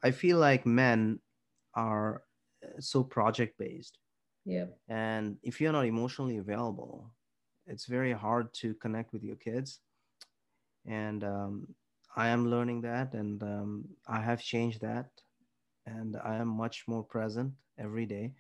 [0.03, 1.19] I feel like men
[1.75, 2.23] are
[2.79, 3.99] so project based.
[4.45, 4.67] Yeah.
[4.89, 7.11] And if you're not emotionally available,
[7.67, 9.81] it's very hard to connect with your kids.
[10.87, 11.75] And um,
[12.17, 15.11] I am learning that, and um, I have changed that.
[15.87, 18.33] and I am much more present every day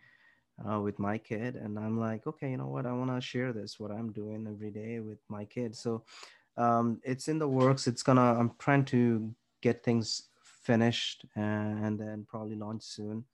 [0.64, 1.57] uh, with my kid.
[1.57, 2.86] And I'm like, okay, you know what?
[2.86, 5.74] I want to share this, what I'm doing every day with my kid.
[5.76, 6.05] So
[6.57, 7.86] um, it's in the works.
[7.86, 9.32] It's gonna, I'm trying to
[9.62, 13.24] get things finished and, and then probably launch soon,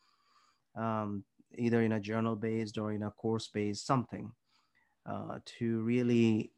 [0.77, 4.31] um, either in a journal based or in a course based something
[5.07, 6.51] uh, to really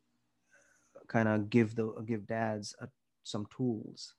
[1.08, 2.88] kind of give the give dads a,
[3.22, 4.14] some tools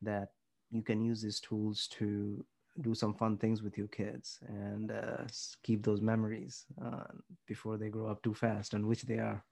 [0.00, 0.28] that
[0.70, 2.44] you can use these tools to
[2.80, 5.24] do some fun things with your kids and uh,
[5.62, 7.04] keep those memories uh,
[7.46, 9.44] before they grow up too fast and which they are.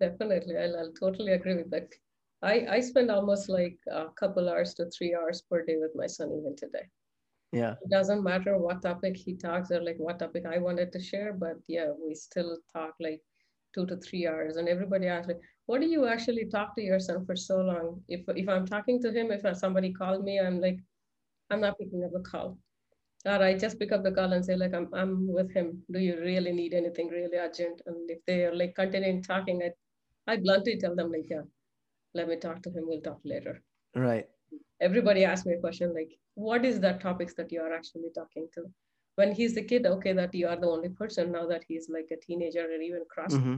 [0.00, 1.88] Definitely I'll, I'll totally agree with that.
[2.40, 6.06] I, I spend almost like a couple hours to three hours per day with my
[6.06, 6.88] son even today
[7.52, 7.74] yeah.
[7.82, 11.34] It doesn't matter what topic he talks or like what topic i wanted to share
[11.34, 13.20] but yeah we still talk like
[13.74, 15.34] two to three hours and everybody asks me
[15.66, 18.02] what do you actually talk to your son for so long?
[18.08, 20.78] If if i'm talking to him if somebody called me i'm like
[21.50, 22.58] i'm not picking up the call.
[23.26, 25.82] Or i just pick up the call and say like i'm, I'm with him.
[25.90, 27.82] Do you really need anything really urgent?
[27.86, 31.42] And if they are like continuing talking i i bluntly tell them like yeah
[32.14, 32.84] let me talk to him.
[32.86, 33.62] We'll talk later.
[33.94, 34.26] Right
[34.82, 38.48] everybody asks me a question like what is the topics that you are actually talking
[38.54, 38.62] to?
[39.16, 42.08] When he's a kid okay that you are the only person now that he's like
[42.10, 43.56] a teenager or even cross mm-hmm.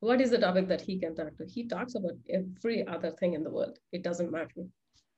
[0.00, 1.46] what is the topic that he can talk to?
[1.46, 3.78] He talks about every other thing in the world.
[3.92, 4.64] It doesn't matter.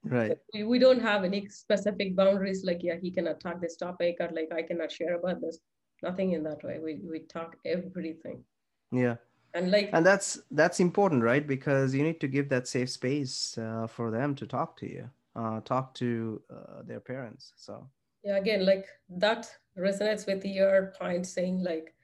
[0.05, 0.37] Right.
[0.53, 4.29] We, we don't have any specific boundaries like yeah he cannot talk this topic or
[4.39, 5.59] like i cannot share about this.
[6.03, 6.79] Nothing in that way.
[6.79, 8.45] We, we talk everything.
[8.93, 9.17] Yeah
[9.55, 11.47] and like and that's that's important right?
[11.47, 15.09] Because you need to give that safe space uh, for them to talk to you
[15.37, 17.89] uh, talk to uh, their parents so.
[18.23, 18.87] Yeah again like
[19.19, 21.95] that resonates with your point saying like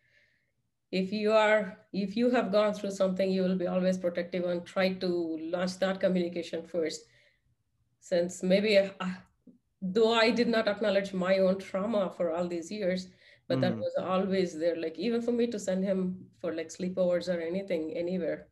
[0.92, 4.66] if you are if you have gone through something you will be always protective and
[4.66, 7.02] try to launch that communication first.
[8.00, 8.90] Since maybe uh,
[9.82, 13.08] though i did not acknowledge my own trauma for all these years
[13.50, 13.62] but mm.
[13.62, 16.00] that was always there like even for me to send him
[16.40, 18.46] for like sleepovers or anything anywhere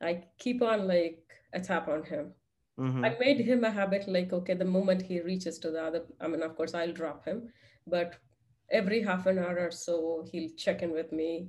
[0.00, 1.18] i keep on like
[1.52, 2.32] a tap on him
[2.78, 3.04] mm-hmm.
[3.04, 6.28] i made him a habit like okay the moment he reaches to the other i
[6.28, 7.42] mean of course i'll drop him
[7.88, 8.14] but
[8.70, 11.48] every half an hour or so he'll check in with me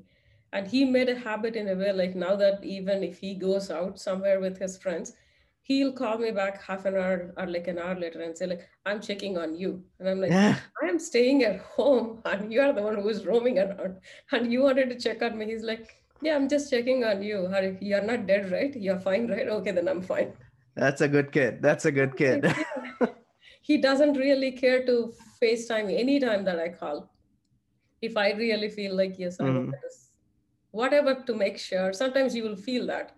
[0.53, 3.69] and he made a habit in a way like now that even if he goes
[3.69, 5.13] out somewhere with his friends
[5.67, 8.67] he'll call me back half an hour or like an hour later and say like
[8.85, 9.83] i'm checking on you.
[9.99, 10.57] And i'm like yeah.
[10.81, 13.97] i am staying at home and you are the one who's roaming around
[14.31, 15.45] and you wanted to check on me.
[15.45, 15.89] He's like
[16.21, 17.49] yeah i'm just checking on you.
[17.81, 18.75] You're not dead right?
[18.75, 19.47] You're fine right?
[19.57, 20.33] Okay then i'm fine.
[20.75, 21.61] That's a good kid.
[21.61, 22.53] That's a good kid.
[23.67, 25.11] He doesn't really care to
[25.41, 27.09] facetime anytime that i call.
[28.03, 29.71] If i really feel like yes i mm.
[30.69, 31.91] whatever to make sure.
[31.91, 33.13] Sometimes you will feel that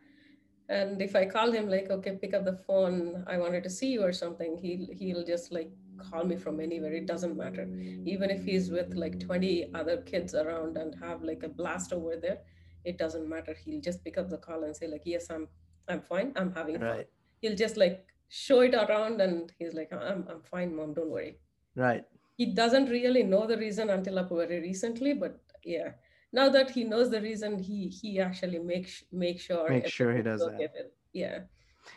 [0.69, 3.23] and if i call him like okay pick up the phone.
[3.27, 5.71] I wanted to see you or something he'll he'll just like
[6.11, 6.93] call me from anywhere.
[6.93, 7.67] It doesn't matter.
[8.05, 12.15] Even if he's with like 20 other kids around and have like a blast over
[12.15, 12.39] there
[12.85, 13.55] it doesn't matter.
[13.65, 15.47] He'll just pick up the call and say like yes i'm
[15.87, 16.33] i'm fine.
[16.35, 16.95] I'm having right.
[16.95, 17.05] fun
[17.41, 20.93] he'll just like show it around and he's like i'm, I'm fine mom.
[20.93, 21.37] Don't worry.
[21.75, 22.03] Right.
[22.35, 25.91] He doesn't really know the reason until up very recently but yeah
[26.33, 30.21] now that he knows the reason he he actually makes make sure make sure he
[30.21, 30.91] does that.
[31.13, 31.39] yeah.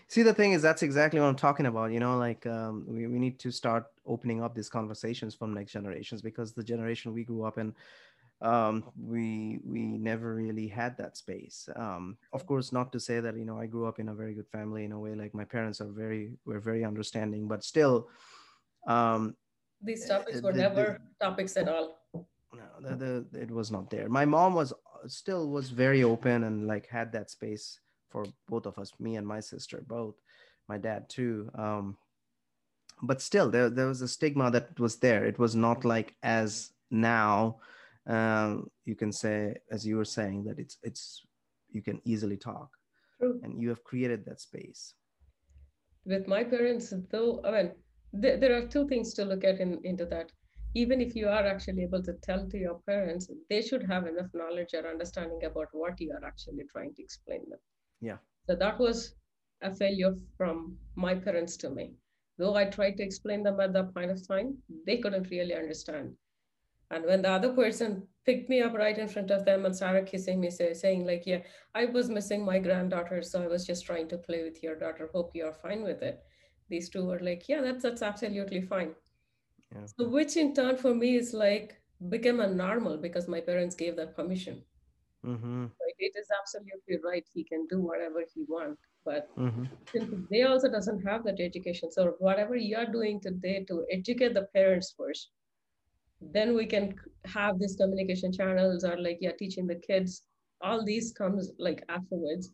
[0.07, 3.07] See the thing is that's exactly what i'm talking about you know like um, we,
[3.09, 7.25] we need to start opening up these conversations from next generations because the generation we
[7.25, 7.75] grew up in
[8.43, 11.69] um, we we never really had that space.
[11.77, 14.35] Um, of course not to say that you know i grew up in a very
[14.35, 18.09] good family in a way like my parents are very were very understanding but still
[18.87, 19.37] um,
[19.83, 22.00] these topics eh, were the, never the, topics at all
[22.53, 24.09] no the, the, it was not there.
[24.09, 24.73] My mom was
[25.07, 27.81] still was very open and like had that space
[28.11, 30.17] for both of us me and my sister both
[30.69, 31.97] my dad too um
[33.03, 35.25] but still there, there was a stigma that was there.
[35.25, 37.57] It was not like as now
[38.07, 41.27] um you can say as you were saying that it's it's
[41.71, 42.71] you can easily talk.
[43.21, 43.39] True.
[43.43, 44.95] and you have created that space.
[46.07, 47.73] With my parents though i mean
[48.23, 50.33] th- there are two things to look at in, into that
[50.75, 54.29] even if you are actually able to tell to your parents, they should have enough
[54.35, 57.59] knowledge or understanding about what you are actually trying to explain them.
[58.01, 58.19] Yeah.
[58.49, 59.15] So that was
[59.63, 61.93] a failure from my parents to me.
[62.39, 64.57] Though I tried to explain them at that point of time,
[64.87, 66.15] they couldn't really understand.
[66.91, 70.07] And when the other person picked me up right in front of them and started
[70.07, 71.43] kissing me, say, saying like, yeah,
[71.75, 75.09] I was missing my granddaughter, so I was just trying to play with your daughter.
[75.13, 76.21] Hope you're fine with it.
[76.69, 78.95] These two were like, yeah, that's that's absolutely fine.
[79.75, 79.87] Yeah.
[79.99, 83.97] So which in turn for me is like became a normal because my parents gave
[83.97, 84.63] that permission.
[85.25, 85.63] Mm-hmm.
[85.65, 87.25] Like it is absolutely right.
[87.33, 88.81] He can do whatever he wants.
[89.05, 89.65] but mm-hmm.
[90.31, 94.47] they also doesn't have that education so whatever you are doing today to educate the
[94.55, 95.31] parents first
[96.21, 96.95] then we can
[97.25, 100.23] have these communication channels or like yeah teaching the kids
[100.61, 102.51] all these comes like afterwards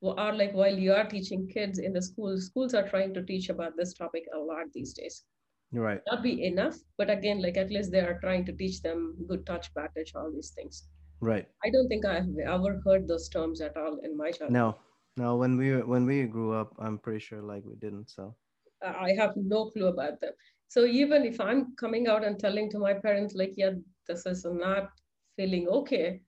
[0.00, 3.50] or like while you are teaching kids in the schools schools are trying to teach
[3.50, 5.24] about this topic a lot these days
[5.72, 6.00] right.
[6.06, 9.46] Not be enough but again like at least they are trying to teach them good
[9.46, 10.88] touch bad touch all these things.
[11.20, 11.46] Right.
[11.64, 14.52] I don't think i've ever heard those terms at all in my childhood.
[14.52, 14.76] No.
[15.16, 18.34] No when we when we grew up i'm pretty sure like we didn't so.
[18.82, 20.32] I have no clue about them.
[20.68, 23.72] So even if i'm coming out and telling to my parents like yeah
[24.08, 24.90] this is not
[25.36, 26.20] feeling okay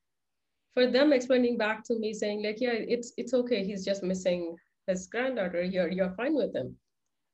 [0.75, 4.57] for them explaining back to me saying like yeah it's it's okay he's just missing
[4.87, 6.77] his granddaughter you're you're fine with him.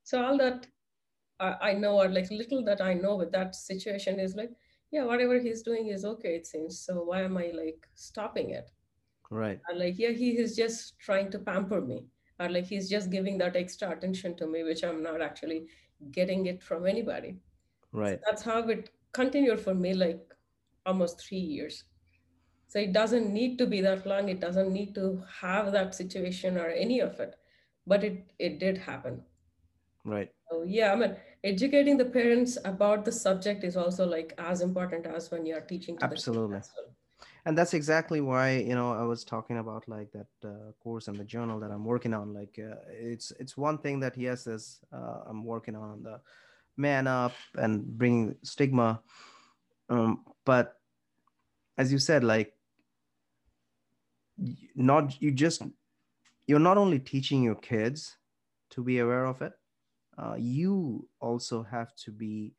[0.03, 0.67] So all that
[1.41, 4.51] I, know or like little that i know with that situation is like
[4.91, 6.79] yeah whatever he's doing is okay it seems.
[6.79, 8.69] So why am i like stopping it?
[9.29, 9.59] Right.
[9.69, 12.05] Or like yeah he is just trying to pamper me.
[12.39, 15.67] Or like he's just giving that extra attention to me which i'm not actually
[16.11, 17.37] getting it from anybody.
[17.91, 18.19] Right.
[18.19, 20.21] so that's how it continued for me like
[20.85, 21.83] almost three years.
[22.67, 24.29] So it doesn't need to be that long.
[24.29, 27.35] It doesn't need to have that situation or any of it,
[27.85, 29.23] but it it did happen.
[30.05, 30.29] Right.
[30.49, 35.05] So yeah, I mean, educating the parents about the subject is also like as important
[35.05, 35.97] as when you are teaching.
[35.97, 36.59] To Absolutely.
[37.45, 41.17] And that's exactly why you know I was talking about like that uh, course and
[41.17, 42.33] the journal that I'm working on.
[42.33, 46.21] Like uh, it's it's one thing that yes, is uh, I'm working on the
[46.77, 49.01] man up and bringing stigma,
[49.89, 50.77] um, but
[51.77, 52.53] as you said, like
[54.75, 55.63] not you just
[56.45, 58.17] you're not only teaching your kids
[58.69, 59.53] to be aware of it
[60.17, 62.53] uh, you also have to be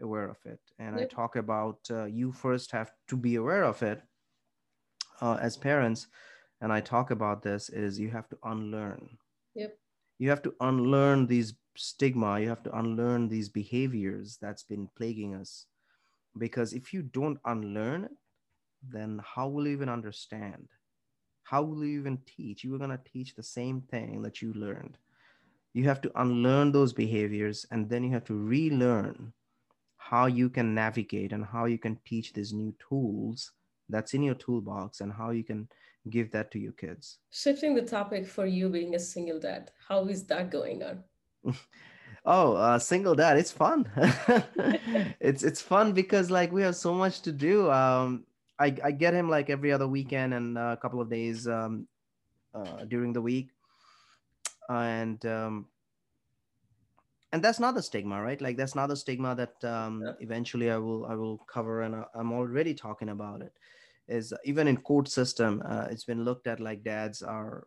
[0.00, 0.60] aware of it.
[0.78, 1.10] And yep.
[1.10, 4.02] i talk about uh, you first have to be aware of it
[5.20, 6.06] uh, as parents.
[6.60, 9.18] And i talk about this is you have to unlearn.
[9.54, 9.78] Yep.
[10.18, 12.40] You have to unlearn these stigma.
[12.40, 15.66] You have to unlearn these behaviors that's been plaguing us.
[16.38, 18.12] Because if you don't unlearn it
[18.82, 20.68] then how will you even understand?
[21.44, 22.64] How will you even teach?
[22.64, 24.98] You are going to teach the same thing that you learned.
[25.76, 29.34] You have to unlearn those behaviors and then you have to relearn
[29.98, 33.52] how you can navigate and how you can teach these new tools
[33.90, 35.68] that's in your toolbox and how you can
[36.08, 37.18] give that to your kids.
[37.30, 41.04] Shifting the topic for you being a single dad, how is that going on?
[42.24, 43.84] oh, uh, single dad, it's fun.
[45.20, 47.70] it's it's fun because like we have so much to do.
[47.70, 48.24] Um,
[48.58, 51.86] I, I get him like every other weekend and a couple of days um,
[52.54, 53.50] uh, during the week,
[54.68, 55.66] and um,
[57.32, 58.40] and that's not the stigma, right?
[58.40, 60.12] Like that's not the stigma that um, yeah.
[60.20, 63.52] eventually I will I will cover, and I'm already talking about it.
[64.08, 67.66] Is even in court system, uh, it's been looked at like dads are,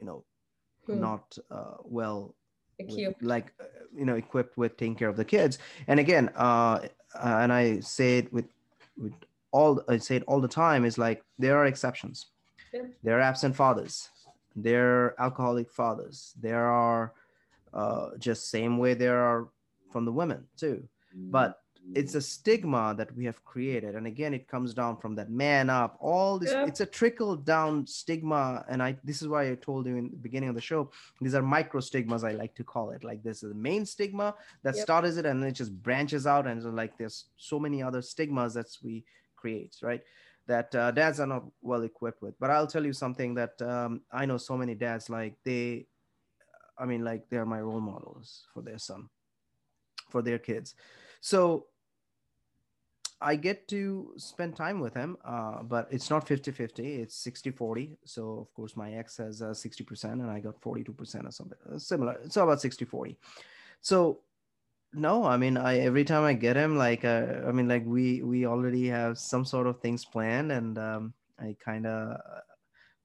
[0.00, 0.24] you know,
[0.86, 1.00] hmm.
[1.00, 2.34] not uh, well
[2.78, 3.64] with, like uh,
[3.96, 6.78] you know equipped with taking care of the kids and again uh
[7.22, 8.44] and i say it with
[8.98, 9.14] with
[9.56, 12.26] all I say it all the time is like there are exceptions.
[12.72, 12.82] Yeah.
[13.02, 14.10] There are absent fathers.
[14.56, 16.32] There are alcoholic fathers.
[16.40, 17.12] There are
[17.72, 19.48] uh, just same way there are
[19.90, 20.88] from the women too.
[21.14, 21.60] But
[21.94, 25.70] it's a stigma that we have created and again it comes down from that man
[25.70, 26.66] up all this yeah.
[26.66, 30.16] it's a trickle down stigma and i this is why i told you in the
[30.16, 30.90] beginning of the show
[31.20, 34.34] these are micro stigmas i like to call it like this is the main stigma
[34.64, 34.82] that yep.
[34.82, 38.52] starts it and then it just branches out and like there's so many other stigmas
[38.54, 39.04] that we
[39.36, 40.02] create, right?
[40.46, 42.38] That uh, dads are not well equipped with.
[42.38, 45.86] But I'll tell you something that um, I know so many dads like they,
[46.78, 49.08] I mean, like they're my role models for their son,
[50.10, 50.74] for their kids.
[51.20, 51.66] So
[53.20, 57.50] I get to spend time with him, uh, but it's not 50 50, it's 60
[57.50, 57.96] 40.
[58.04, 61.78] So, of course, my ex has uh, 60% and I got 42% or something uh,
[61.78, 62.18] similar.
[62.28, 63.16] So, about 60 40.
[63.80, 64.20] So,
[64.96, 68.22] no i mean i every time i get him like uh, i mean like we
[68.22, 72.18] we already have some sort of things planned and um, i kind of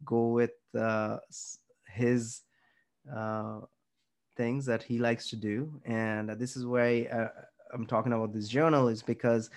[0.05, 1.17] go with uh,
[1.87, 2.41] his
[3.13, 3.59] uh,
[4.35, 5.79] things that he likes to do.
[5.85, 7.29] And this is why uh,
[7.73, 9.49] i'm talking about this journal is because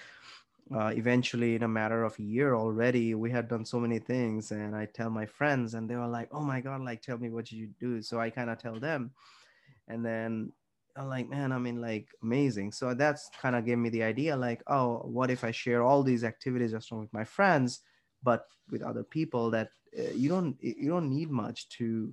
[0.75, 4.51] uh, eventually in a matter of a year already we had done so many things
[4.51, 7.29] and i tell my friends and they were like oh my god like tell me
[7.29, 8.01] what you do?
[8.03, 9.11] So i kind of tell them.
[9.89, 10.53] And then
[10.97, 12.73] I'm like, man, I mean, like amazing.
[12.73, 16.03] So that's kind of gave me the idea, like, oh, what if I share all
[16.03, 17.81] these activities just with my friends,
[18.23, 19.69] but with other people that
[19.99, 22.13] uh, you don't you don't need much to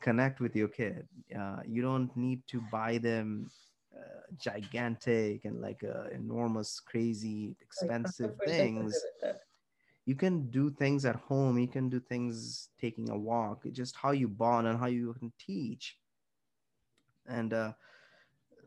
[0.00, 1.06] connect with your kid.
[1.38, 3.50] Uh, you don't need to buy them
[3.94, 8.98] uh, gigantic and like uh, enormous, crazy, expensive things.
[10.06, 13.96] you can do things at home you can do things taking a walk it's just
[13.96, 15.96] how you bond and how you can teach
[17.28, 17.72] and uh,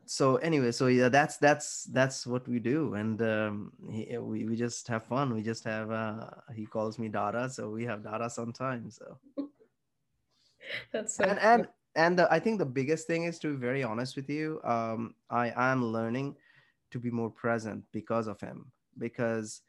[0.05, 2.93] so anyway so yeah that's that's that's what we do.
[2.93, 5.34] And um, he, we, we just have fun.
[5.34, 9.18] We just have uh, he calls me dada so we have dada sometimes so.
[10.91, 13.84] That's so and and, and the, i think the biggest thing is to be very
[13.84, 16.36] honest with you um, i am learning
[16.91, 18.72] to be more present because of him.
[18.97, 19.62] Because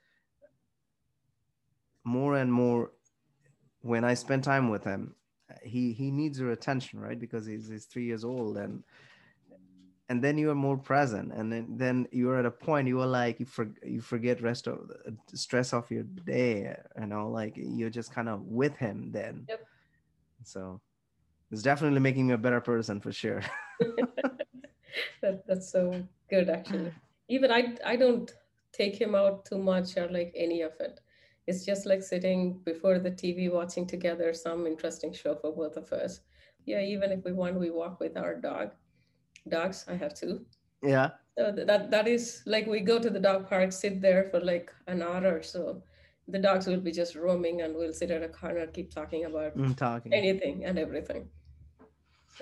[2.04, 2.92] more and more
[3.80, 5.14] when i spend time with him
[5.62, 7.18] he he needs your attention right?
[7.18, 8.82] Because he's, he's three years old and
[10.10, 11.32] and then you are more present.
[11.34, 14.66] And then, then you're at a point you are like you, for, you forget rest
[14.66, 19.10] of the stress of your day you know like you're just kind of with him
[19.12, 19.44] then.
[19.48, 19.66] Yep.
[20.44, 20.80] so
[21.50, 23.42] it's definitely making me a better person for sure.
[25.20, 26.92] That, that's so good actually.
[27.28, 28.32] Even i i don't
[28.72, 31.00] take him out too much or like any of it
[31.48, 35.90] it's just like sitting before the tv watching together some interesting show for both of
[35.92, 36.20] us.
[36.66, 38.72] Yeah even if we want we walk with our dog.
[39.48, 40.44] Dogs i have two.
[40.82, 41.08] Yeah.
[41.38, 44.70] So that that is like we go to the dog park sit there for like
[44.86, 45.82] an hour or so.
[46.28, 49.56] The dogs will be just roaming and we'll sit at a corner keep talking about
[49.56, 50.12] I'm talking.
[50.12, 51.30] anything and everything.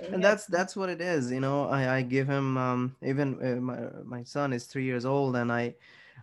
[0.03, 0.29] And yeah.
[0.29, 1.69] that's that's what it is you know?
[1.69, 3.79] I, I give him um, even uh, my,
[4.17, 5.75] my son is three years old and i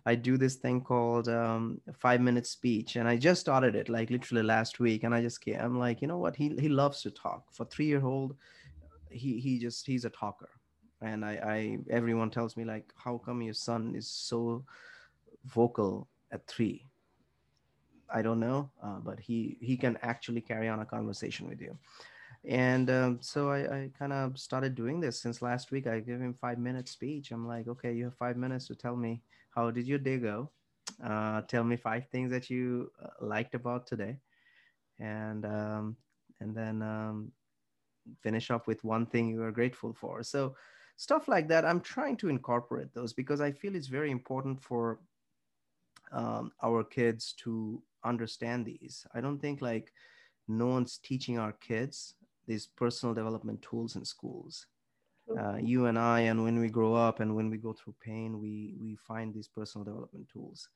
[0.05, 4.09] i do this thing called um, five minute speech and i just started it like
[4.09, 6.35] literally last week and i just can't, i'm like you know what?
[6.35, 7.45] He, he loves to talk.
[7.51, 8.35] For three year old
[9.09, 10.49] he he just he's a talker
[11.01, 14.63] and i i everyone tells me like how come your son is so
[15.45, 16.85] vocal at three?
[18.13, 21.77] I don't know uh, but he he can actually carry on a conversation with you.
[22.45, 25.87] And um, so i, I kind of started doing this since last week.
[25.87, 27.31] I give him five minute speech.
[27.31, 29.21] I'm like okay you have five minutes to tell me
[29.55, 30.49] how did your day go?
[31.03, 34.17] Uh, tell me five things that you uh, liked about today.
[34.99, 35.97] And um,
[36.39, 37.31] and then um,
[38.21, 40.23] finish up with one thing you are grateful for.
[40.23, 40.55] So
[40.95, 44.99] stuff like that i'm trying to incorporate those because i feel it's very important for
[46.13, 49.05] um, our kids to understand these.
[49.13, 49.91] I don't think like
[50.47, 54.67] no one's teaching our kids these personal development tools in schools
[55.39, 58.39] uh, you and i and when we grow up and when we go through pain
[58.39, 60.69] we we find these personal development tools.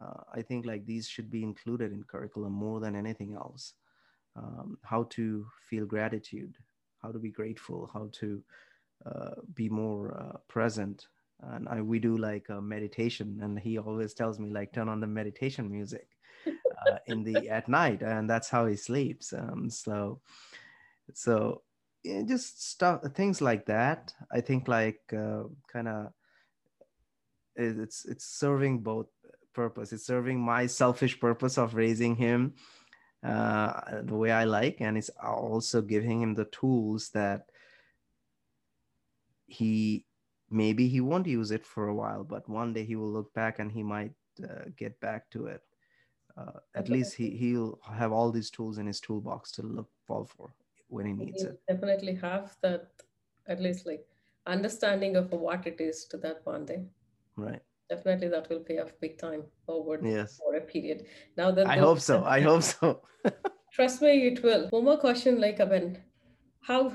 [0.00, 3.74] Uh, i think like these should be included in curriculum more than anything else.
[4.34, 6.56] Um, how to feel gratitude
[7.02, 8.42] how to be grateful how to
[9.04, 11.06] uh, be more uh, present.
[11.40, 15.00] And I, we do like a meditation and he always tells me like turn on
[15.00, 16.06] the meditation music
[16.46, 19.32] uh, in the at night and that's how he sleeps.
[19.32, 20.20] Um, so
[21.14, 21.62] so
[22.04, 24.12] yeah, just stuff things like that.
[24.30, 26.12] I think like uh, kind of
[27.56, 29.06] it's it's serving both
[29.54, 29.92] purpose.
[29.92, 32.54] It's serving my selfish purpose of raising him
[33.22, 37.50] uh, the way i like and it's also giving him the tools that
[39.46, 40.04] he
[40.50, 43.58] maybe he won't use it for a while but one day he will look back
[43.58, 45.62] and he might uh, get back to it.
[46.36, 50.24] Uh, at least he, he'll have all these tools in his toolbox to look fall
[50.24, 50.54] for
[50.92, 51.60] when he needs it.
[51.68, 52.88] definitely have that
[53.48, 54.04] at least like
[54.46, 56.88] understanding of what it is to that bonding
[57.36, 57.62] right.
[57.90, 60.38] Definitely that will pay off big time over yes.
[60.38, 61.04] for a period.
[61.36, 62.24] Now that i hope so.
[62.24, 63.02] I hope so.
[63.74, 64.68] Trust me it will.
[64.70, 65.98] One more question like Aben,
[66.60, 66.92] how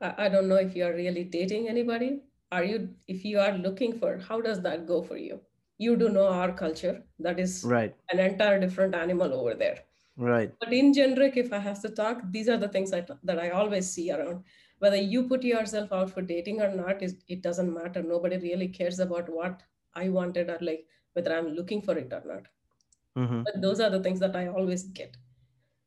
[0.00, 2.22] I, I don't know if you are really dating anybody.
[2.50, 5.40] Are you if you are looking for how does that go for you?
[5.78, 7.04] You do know our culture.
[7.20, 7.94] That is right.
[8.10, 9.78] an entire different animal over there
[10.16, 10.52] right.
[10.60, 13.50] But in generic if i have to talk these are the things that, that i
[13.50, 14.44] always see around.
[14.78, 18.02] Whether you put yourself out for dating or not is it doesn't matter.
[18.02, 19.62] Nobody really cares about what
[19.94, 22.48] i wanted or like whether i'm looking for it or not.
[23.14, 25.16] Hmm but those are the things that i always get.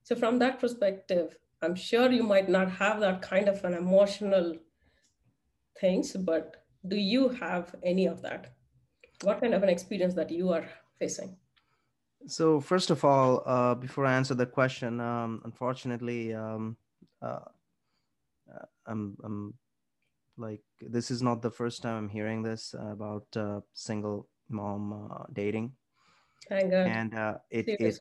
[0.03, 4.55] So from that perspective i'm sure you might not have that kind of an emotional
[5.80, 8.53] things but do you have any of that?
[9.21, 10.65] What kind of an experience that you are
[10.97, 11.36] facing
[12.28, 16.76] so first of all uh, before i answer the question um, unfortunately um,
[17.22, 17.39] uh,
[18.53, 19.53] uh, I'm, I'm
[20.38, 25.24] like this is not the first time i'm hearing this about uh, single mom uh,
[25.34, 25.72] dating.
[26.47, 27.99] Thank god and uh, it, it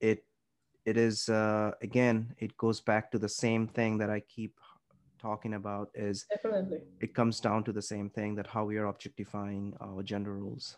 [0.00, 0.24] it
[0.84, 4.58] it is uh, again it goes back to the same thing that i keep
[5.20, 6.78] talking about is definitely.
[7.00, 10.76] it comes down to the same thing that how we are objectifying our gender roles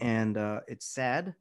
[0.00, 1.34] and uh, it's sad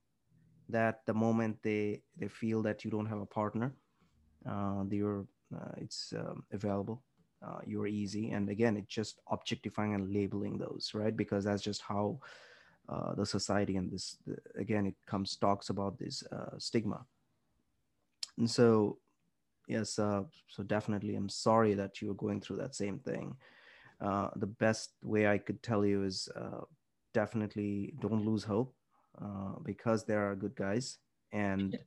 [0.70, 3.74] that the moment they they feel that you don't have a partner
[4.50, 7.04] uh, you're uh, it's um, available
[7.46, 8.32] uh, you're easy.
[8.32, 11.16] And again it's just objectifying and labeling those right?
[11.16, 12.20] Because that's just how
[12.90, 17.06] uh, the society and this the, again it comes talks about this uh, stigma.
[18.38, 18.98] And so
[19.68, 20.30] yes so
[20.66, 23.36] definitely i'm sorry that you're going through that same thing.
[24.00, 26.30] The best way i could tell you is
[27.22, 28.72] definitely don't lose hope
[29.24, 30.98] uh, because there are good guys.
[31.32, 31.78] And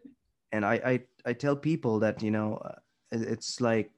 [0.52, 0.94] and I, I
[1.30, 2.48] i tell people that you know
[3.12, 3.90] it's like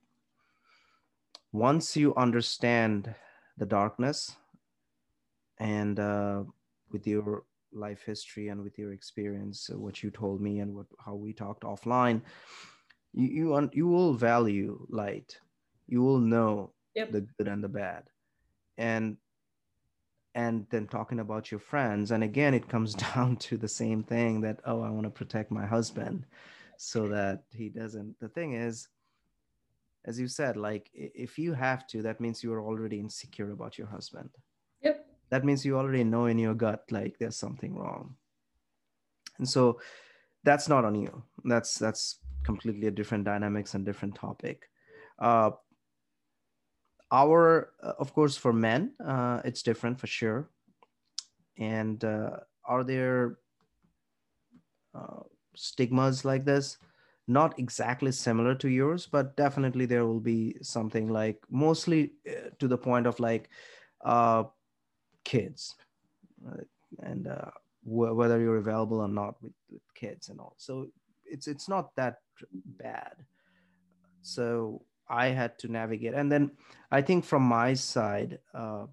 [1.53, 3.14] once you understand
[3.61, 4.36] the darkness
[5.59, 6.45] and uh,
[6.93, 10.86] with your life history and with your experience uh, what you told me and what
[11.05, 12.20] how we talked offline
[13.12, 15.38] you you, you will value light.
[15.86, 17.12] You will know yep.
[17.12, 18.05] the good and the bad.
[18.78, 19.16] And
[20.35, 24.41] and then talking about your friends and again it comes down to the same thing
[24.41, 26.24] that oh i want to protect my husband
[26.76, 28.89] so that he doesn't the thing is
[30.05, 33.87] as you said like if you have to that means you're already insecure about your
[33.87, 34.30] husband.
[34.83, 35.07] Yep.
[35.30, 38.16] That means you already know in your gut like there's something wrong.
[39.39, 39.80] And so
[40.45, 41.22] that's not on you.
[41.45, 44.68] That's that's completely a different dynamics and different topic.
[45.18, 45.53] Uh
[47.13, 50.49] our uh, of course for men uh, it's different for sure.
[51.59, 53.39] And uh, are there
[54.95, 55.23] uh,
[55.55, 56.79] stigmas like this?
[57.29, 62.67] Not exactly similar to yours but definitely there will be something like mostly uh, to
[62.69, 63.49] the point of like
[64.05, 64.45] uh,
[65.25, 65.77] kids
[67.03, 67.29] and
[67.85, 70.55] wh- whether you're available or not with, with kids and all.
[70.59, 70.89] So
[71.25, 72.17] it's it's not that
[72.53, 73.15] bad.
[74.23, 76.51] So i had to navigate and then
[76.91, 78.87] i think from my side uh,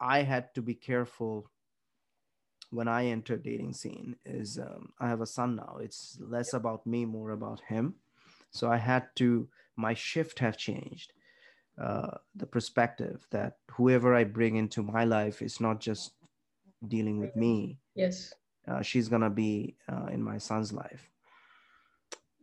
[0.00, 1.50] i had to be careful
[2.70, 6.86] when i entered dating scene is um, i have a son now it's less about
[6.86, 7.94] me more about him
[8.50, 11.12] so i had to my shift have changed
[11.80, 16.12] uh, the perspective that whoever I bring into my life is not just
[16.86, 17.78] dealing with me.
[17.94, 18.32] Yes.
[18.66, 21.10] Uh, she's going to be uh, in my son's life.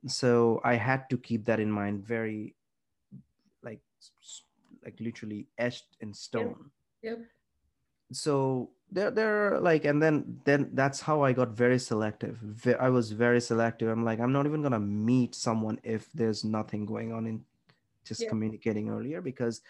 [0.07, 2.55] So I had to keep that in mind very,
[4.83, 6.71] like, literally etched in stone.
[7.03, 7.17] Yep.
[7.17, 7.27] yep.
[8.13, 12.39] So there, there, like, and then, then that's how I got very selective.
[12.79, 13.87] I was very selective.
[13.89, 17.45] I'm like, I'm not even gonna meet someone if there's nothing going on in
[18.03, 18.29] just yeah.
[18.29, 19.61] communicating earlier because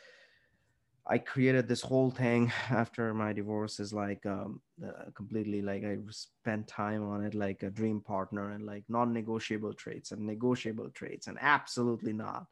[1.07, 5.97] I created this whole thing after my divorce is like um, uh, completely like I
[6.09, 11.27] spent time on it like a dream partner and like non-negotiable traits and negotiable traits
[11.27, 12.45] and absolutely not.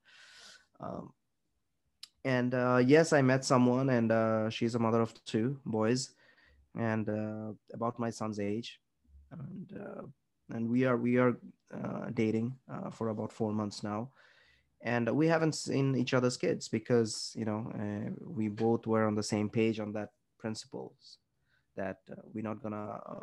[0.79, 1.13] Um,
[2.25, 6.11] and uh, yes, I met someone and uh, she's a mother of two boys
[6.77, 8.79] and uh, about my son's age.
[9.31, 10.01] And uh,
[10.51, 11.37] and we are we are
[11.73, 12.55] uh, dating
[12.91, 14.09] for about four months now.
[14.81, 19.15] And we haven't seen each other's kids because you know uh, we both were on
[19.15, 20.09] the same page on that
[20.39, 21.17] principles
[21.75, 23.19] that uh, we're not gonna uh,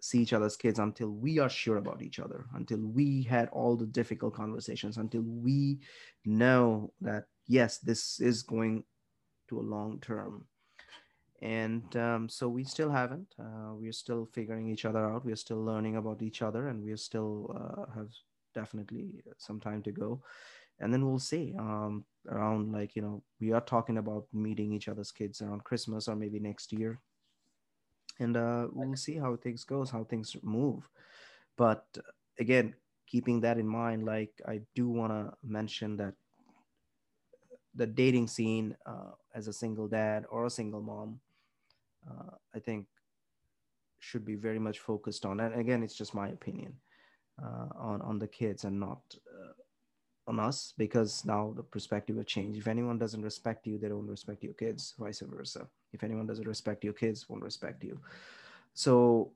[0.00, 3.76] see each other's kids until we are sure about each other until we had all
[3.76, 5.78] the difficult conversations until we
[6.24, 8.84] know that yes this is going
[9.50, 10.46] to a long term.
[11.42, 15.24] And um, so we still haven't uh, we're still figuring each other out.
[15.24, 18.10] We're still learning about each other and we are still uh, have
[18.54, 20.22] definitely some time to go.
[20.78, 24.88] And then we'll see um, around like you know we are talking about meeting each
[24.88, 27.00] other's kids around christmas or maybe next year.
[28.18, 30.88] And uh, we'll see how things goes how things move.
[31.56, 31.84] But
[32.38, 32.74] again
[33.06, 36.14] keeping that in mind like i do want to mention that
[37.74, 41.20] the dating scene uh, as a single dad or a single mom
[42.08, 42.86] uh, i think
[43.98, 46.72] should be very much focused on and again it's just my opinion
[47.42, 49.52] uh, on on the kids and not uh,
[50.30, 52.56] on us because now the perspective will change.
[52.56, 55.66] If anyone doesn't respect you, they don't respect your kids, vice versa.
[55.92, 58.00] If anyone doesn't respect your kids, won't respect you.
[58.74, 59.32] So,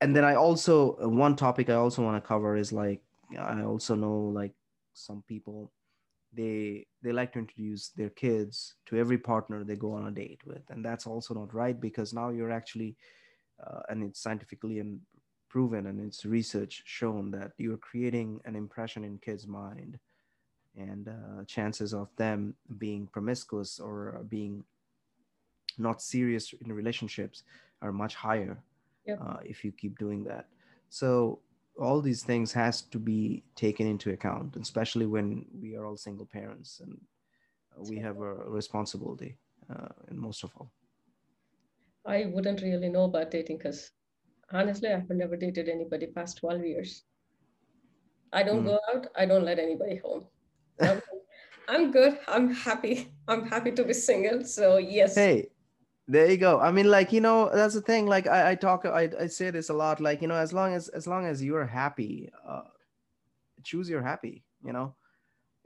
[0.00, 3.00] and then I also, one topic I also want to cover is like,
[3.38, 4.52] I also know like
[4.92, 5.72] some people,
[6.36, 10.40] they they like to introduce their kids to every partner they go on a date
[10.44, 12.96] with and that's also not right because now you're actually
[13.64, 15.00] uh, and it's scientifically and
[15.54, 19.96] proven and it's research shown that you're creating an impression in kids' mind,
[20.76, 24.64] and uh, chances of them being promiscuous or being
[25.78, 27.44] not serious in relationships
[27.82, 28.58] are much higher
[29.06, 29.20] yep.
[29.24, 30.46] uh, if you keep doing that.
[30.88, 31.38] So
[31.78, 36.26] all these things has to be taken into account, especially when we are all single
[36.26, 37.00] parents and
[37.88, 39.36] we have a responsibility
[39.70, 40.70] uh, in most of all.
[42.06, 43.90] I wouldn't really know about dating because
[44.52, 47.02] honestly, I've never dated anybody past 12 years.
[48.32, 48.66] I don't mm.
[48.66, 49.06] go out.
[49.16, 50.26] I don't let anybody home.
[50.80, 51.00] I'm,
[51.68, 52.18] I'm good.
[52.28, 53.10] I'm happy.
[53.28, 54.44] I'm happy to be single.
[54.44, 55.14] So yes.
[55.14, 55.48] Hey,
[56.06, 56.60] there you go.
[56.60, 59.50] I mean like you know that's the thing like i, I talk I, I say
[59.50, 62.62] this a lot like you know as long as as long as you're happy uh,
[63.62, 64.94] choose your happy you know?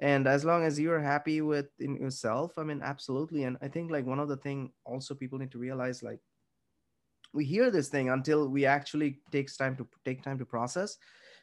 [0.01, 3.45] And as long as you're happy with in yourself i mean absolutely.
[3.45, 6.21] And i think like one of the thing also people need to realize like
[7.33, 10.99] we hear this thing until we actually takes time to take time to process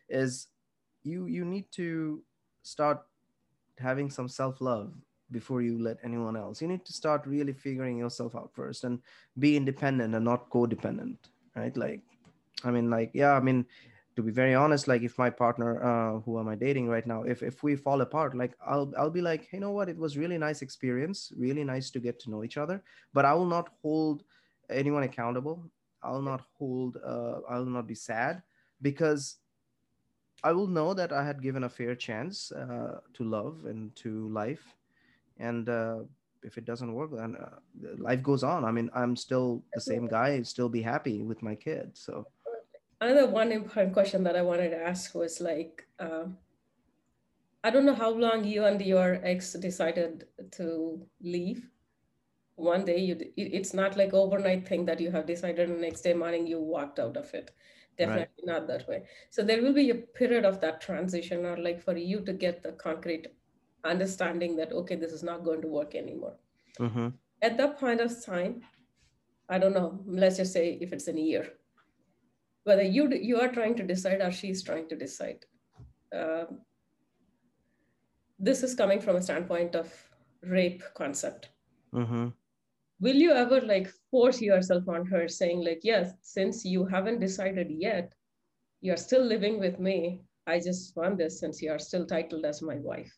[0.10, 0.48] is
[1.04, 2.24] you you need to
[2.64, 3.02] start
[3.78, 4.94] having some self-love
[5.32, 6.62] before you let anyone else.
[6.62, 9.00] You need to start really figuring yourself out first and
[9.40, 11.18] be independent and not codependent,
[11.56, 11.76] right?
[11.76, 12.02] Like,
[12.64, 13.66] I mean, like, yeah, I mean,
[14.16, 17.24] to be very honest, like if my partner, uh, who am I dating right now,
[17.24, 19.90] if if we fall apart, like I'll I'll be like, you know what?
[19.90, 22.82] It was really nice experience, really nice to get to know each other,
[23.14, 24.24] but I will not hold
[24.70, 25.70] anyone accountable.
[26.02, 26.98] I'll not hold.
[27.06, 28.42] Uh, I will not be sad
[28.82, 29.38] because
[30.44, 34.30] I will know that I had given a fair chance uh, to love and to
[34.30, 34.64] life
[35.40, 35.98] and uh,
[36.44, 37.58] if it doesn't work then uh,
[37.98, 38.64] life goes on.
[38.66, 42.26] I mean i'm still the same guy still be happy with my kid so.
[43.02, 46.38] Another one important question that i wanted to ask was like um,
[47.64, 51.70] i don't know how long you and your ex decided to leave.
[52.56, 56.14] One day you it's not like overnight thing that you have decided the next day
[56.14, 57.52] morning you walked out of it.
[57.98, 58.54] Definitely right.
[58.54, 59.04] not that way.
[59.30, 62.64] So there will be a period of that transition or like for you to get
[62.64, 63.28] the concrete
[63.86, 66.36] understanding that okay this is not going to work anymore
[66.80, 67.10] mm-hmm.
[67.42, 68.62] at that point of time
[69.50, 71.48] i don't know let's just say if it's in a year
[72.64, 75.46] whether you you are trying to decide or she's trying to decide
[76.14, 76.60] um,
[78.40, 79.94] this is coming from a standpoint of
[80.42, 81.50] rape concept
[81.94, 82.28] mm-hmm.
[83.00, 87.70] will you ever like force yourself on her saying like yes since you haven't decided
[87.70, 88.14] yet
[88.82, 92.62] you're still living with me i just want this since you are still titled as
[92.62, 93.16] my wife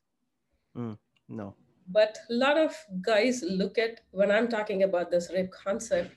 [0.77, 0.97] Mm,
[1.29, 1.55] no.
[1.89, 6.15] But a lot of guys look at when I'm talking about this rape concept,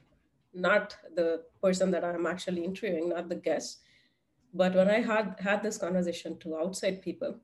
[0.52, 3.78] not the person that I'm actually interviewing, not the guest,
[4.52, 7.36] but when I had had this conversation to outside people,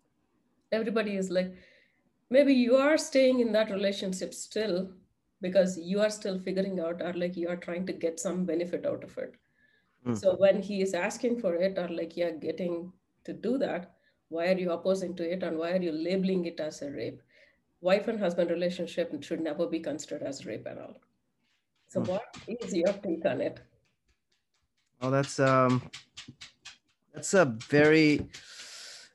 [0.72, 1.54] everybody is like,
[2.30, 4.90] maybe you are staying in that relationship still
[5.40, 8.86] because you are still figuring out or like you are trying to get some benefit
[8.86, 9.34] out of it.
[10.06, 10.18] Mm.
[10.18, 12.92] So when he is asking for it or like you're getting
[13.24, 13.95] to do that,
[14.28, 17.22] why are you opposing to it and why are you labeling it as a rape?
[17.80, 21.00] Wife and husband relationship should never be considered as rape at all.
[21.88, 22.10] So hmm.
[22.10, 23.60] what is your take on it?
[25.00, 25.82] Well, that's um
[27.14, 28.26] that's a very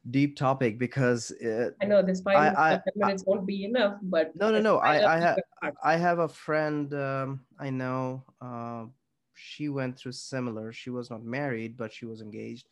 [0.10, 3.98] deep topic because it, I know this five I, I, minutes I, won't be enough,
[4.04, 4.78] but no, no, no.
[4.78, 5.40] I I have
[5.84, 8.24] I have a friend um, I know.
[8.40, 8.86] Uh,
[9.34, 10.72] she went through similar.
[10.72, 12.68] She was not married, but she was engaged.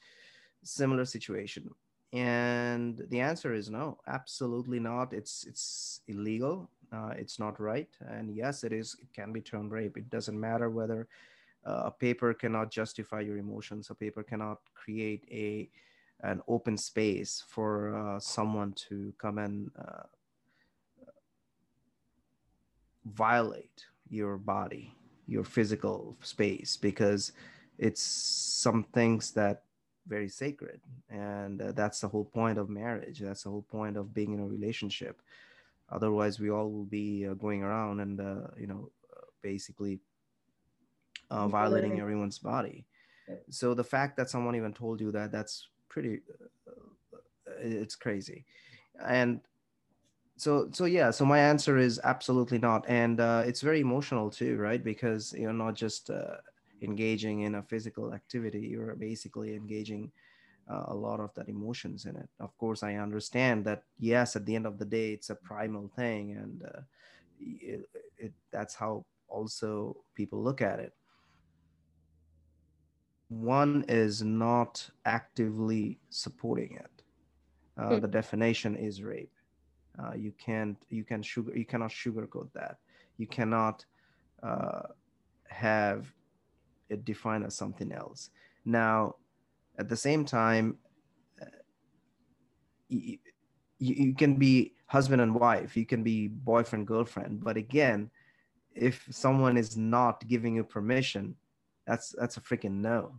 [0.64, 1.70] Similar situation
[2.12, 5.14] and the answer is no absolutely not.
[5.14, 6.70] It's it's illegal.
[6.92, 7.90] Uh, it's not right.
[8.08, 9.98] And yes it is it can be termed rape.
[9.98, 11.08] It doesn't matter whether
[11.66, 13.90] uh, a paper cannot justify your emotions.
[13.90, 15.70] A paper cannot create a
[16.22, 20.04] an open space for uh, someone to come and uh,
[23.06, 24.96] violate your body
[25.28, 27.32] your physical space because
[27.78, 29.64] it's some things that
[30.10, 30.82] very sacred.
[31.10, 33.20] And uh, that's the whole point of marriage.
[33.20, 35.22] That's the whole point of being in a relationship.
[35.92, 38.92] Otherwise we all will be uh, going around and uh, you know
[39.42, 40.00] basically
[41.32, 42.86] uh, violating everyone's body.
[43.50, 46.22] So the fact that someone even told you that that's pretty
[46.68, 48.46] uh, it's crazy.
[49.04, 49.42] And
[50.36, 52.86] so so yeah so my answer is absolutely not.
[52.88, 54.84] And uh, it's very emotional too right?
[54.84, 56.10] Because you're not just
[56.82, 60.12] engaging in a physical activity you're basically engaging
[60.70, 62.30] uh, a lot of that emotions in it.
[62.40, 65.90] Of course i understand that yes at the end of the day it's a primal
[65.96, 66.82] thing and uh,
[67.40, 70.94] it, it, that's how also people look at it.
[73.30, 77.04] One is not actively supporting it.
[77.78, 78.02] Uh, mm.
[78.02, 79.32] the definition is rape.
[79.98, 82.78] Uh, you can't you can sugar you cannot sugarcoat that.
[83.18, 83.86] You cannot
[84.42, 84.84] uh,
[85.48, 86.12] have
[86.90, 88.30] it defined as something else.
[88.66, 89.16] Now,
[89.78, 90.78] at the same time,
[91.42, 91.46] uh,
[92.90, 93.18] you,
[93.80, 98.10] you can be husband and wife, you can be boyfriend, girlfriend, but again,
[98.76, 101.36] if someone is not giving you permission,
[101.86, 103.16] that's that's a freaking no.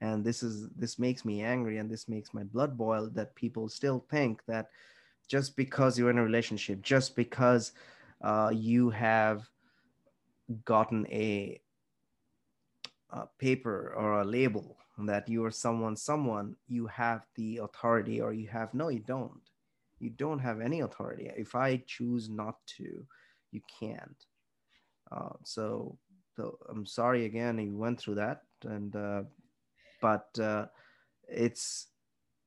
[0.00, 3.68] And this is this makes me angry and this makes my blood boil that people
[3.68, 4.68] still think that
[5.28, 7.72] just because you're in a relationship, just because
[8.22, 9.48] uh, you have
[10.64, 11.60] gotten a
[13.14, 18.32] a paper or a label that you are someone someone you have the authority or
[18.32, 19.40] you have no you don't.
[20.00, 21.30] You don't have any authority.
[21.36, 23.06] If i choose not to
[23.52, 24.20] you can't.
[25.10, 25.96] Uh, so
[26.36, 29.22] though i'm sorry again you went through that and uh,
[30.00, 30.66] but uh,
[31.28, 31.86] it's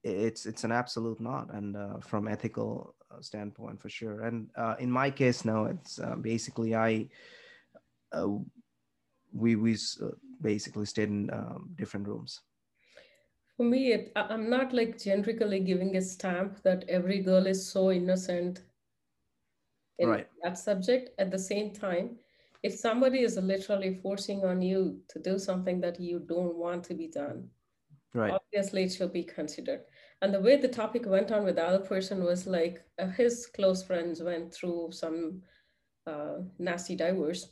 [0.03, 4.23] it's it's an absolute not and uh, from ethical uh, standpoint for sure.
[4.23, 7.07] And uh, in my case now it's basically i
[9.33, 10.07] we we uh,
[10.41, 12.41] basically stayed in um, different rooms.
[13.55, 17.91] For me it, i'm not like generically giving a stamp that every girl is so
[17.91, 18.61] innocent
[19.97, 20.27] in right.
[20.43, 21.09] that subject.
[21.17, 22.17] At the same time
[22.61, 26.93] if somebody is literally forcing on you to do something that you don't want to
[26.93, 27.49] be done
[28.13, 28.31] right.
[28.31, 29.81] obviously it should be considered.
[30.21, 33.47] And the way the topic went on with the other person was like uh, his
[33.47, 35.41] close friends went through some
[36.07, 37.49] uh, nasty divorce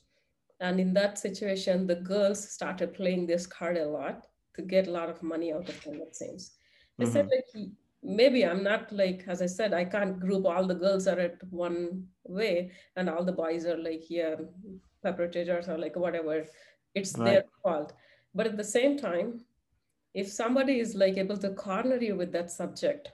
[0.60, 4.26] and in that situation the girls started playing this card a lot
[4.56, 6.52] to get a lot of money out of them, it seems
[7.00, 7.10] mm-hmm.
[7.10, 7.60] i said mm-hmm.
[7.60, 7.70] like
[8.04, 11.38] maybe i'm not like as i said i can't group all the girls are at
[11.50, 14.36] one way and all the boys are like yeah
[15.02, 16.46] perpetrators or like whatever
[16.94, 17.26] it's right.
[17.26, 17.94] their fault
[18.34, 19.40] but at the same time
[20.14, 23.12] if somebody is like able to corner you with that subject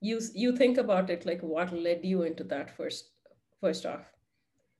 [0.00, 3.10] you you think about it like what led you into that first
[3.60, 4.04] first off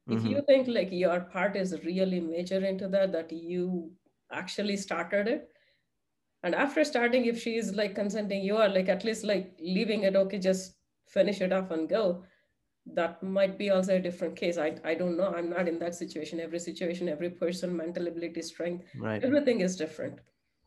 [0.08, 0.18] mm-hmm.
[0.18, 3.90] if you think like your part is really major into that that you
[4.32, 5.48] actually started it
[6.42, 10.02] and after starting if she is like consenting you are like at least like leaving
[10.02, 10.74] it okay just
[11.08, 12.22] finish it off and go
[12.94, 15.94] that might be also a different case i, I don't know i'm not in that
[15.94, 20.20] situation every situation every person mental ability strength right everything is different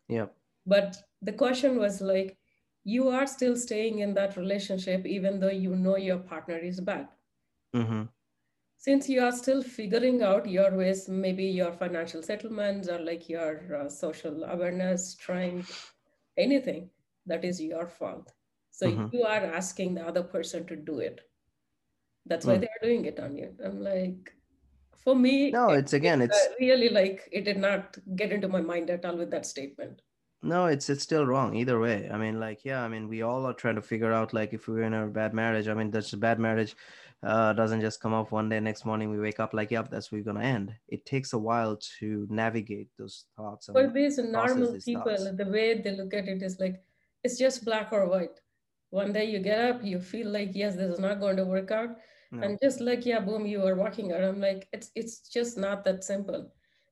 [0.10, 0.26] yeah.
[0.66, 2.38] But the question was like,
[2.84, 7.08] you are still staying in that relationship even though you know your partner is bad.
[7.76, 8.04] Mm-hmm.
[8.80, 13.76] Since you are still figuring out your ways, maybe your financial settlements or like your
[13.76, 15.66] uh, social awareness, trying
[16.38, 16.90] anything,
[17.26, 18.32] that is your fault.
[18.72, 19.08] So mm-hmm.
[19.16, 21.20] you are asking the other person to do it.
[22.26, 22.62] That's why mm.
[22.62, 23.54] they're doing it on you.
[23.64, 24.34] I'm like,
[25.04, 28.62] for me no it's again it's uh, really like it did not get into my
[28.62, 30.02] mind at all with that statement
[30.42, 33.46] no it's it's still wrong either way i mean like yeah i mean we all
[33.46, 36.14] are trying to figure out like if we're in a bad marriage i mean that's
[36.14, 36.76] a bad marriage
[37.22, 40.12] uh, doesn't just come up one day next morning we wake up like yep that's
[40.12, 44.74] where we're gonna end it takes a while to navigate those thoughts for these normal
[44.74, 45.38] these people thoughts.
[45.38, 46.82] the way they look at it is like
[47.24, 48.40] it's just black or white
[48.92, 51.72] one day you get up you feel like yes this is not going to work
[51.72, 51.90] out
[52.32, 52.42] no.
[52.42, 55.84] and just like yeah boom you are walking out i'm like it's it's just not
[55.84, 56.50] that simple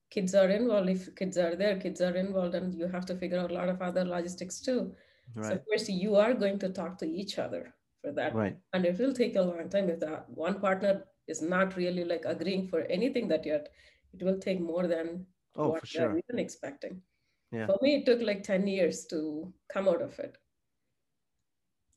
[0.10, 3.40] kids are involved if kids are there kids are involved and you have to figure
[3.40, 4.94] out a lot of other logistics too
[5.36, 5.54] right.
[5.54, 7.74] so first you are going to talk to each other
[8.08, 11.42] for that right and it will take a long time if that one partner is
[11.42, 13.70] not really like agreeing for anything that yet
[14.14, 16.22] it will take more than oh, what you're sure.
[16.24, 17.02] even expecting
[17.52, 17.66] yeah.
[17.66, 20.38] for me it took like 10 years to come out of it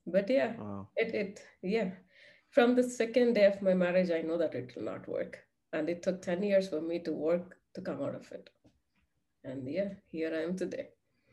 [0.06, 0.88] but yeah wow.
[0.96, 1.90] it it yeah
[2.50, 5.38] from the second day of my marriage, I know that it will not work.
[5.72, 8.50] And it took 10 years for me to work to come out of it.
[9.44, 10.88] And yeah, here I am today.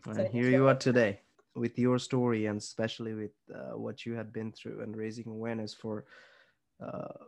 [0.06, 1.22] And so here you are today
[1.58, 5.74] with your story and especially with uh, what you had been through and raising awareness
[5.74, 6.06] for
[6.82, 7.26] uh,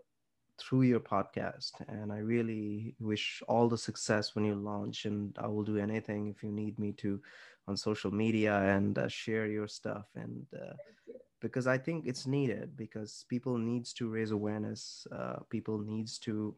[0.60, 1.72] through your podcast.
[1.88, 5.06] And I really wish all the success when you launch.
[5.06, 7.20] And I will do anything if you need me to
[7.68, 10.06] on social media and uh, share your stuff.
[10.16, 10.74] And uh,
[11.40, 15.08] because I think it's needed because people needs to raise awareness.
[15.12, 16.56] Uh, people needs to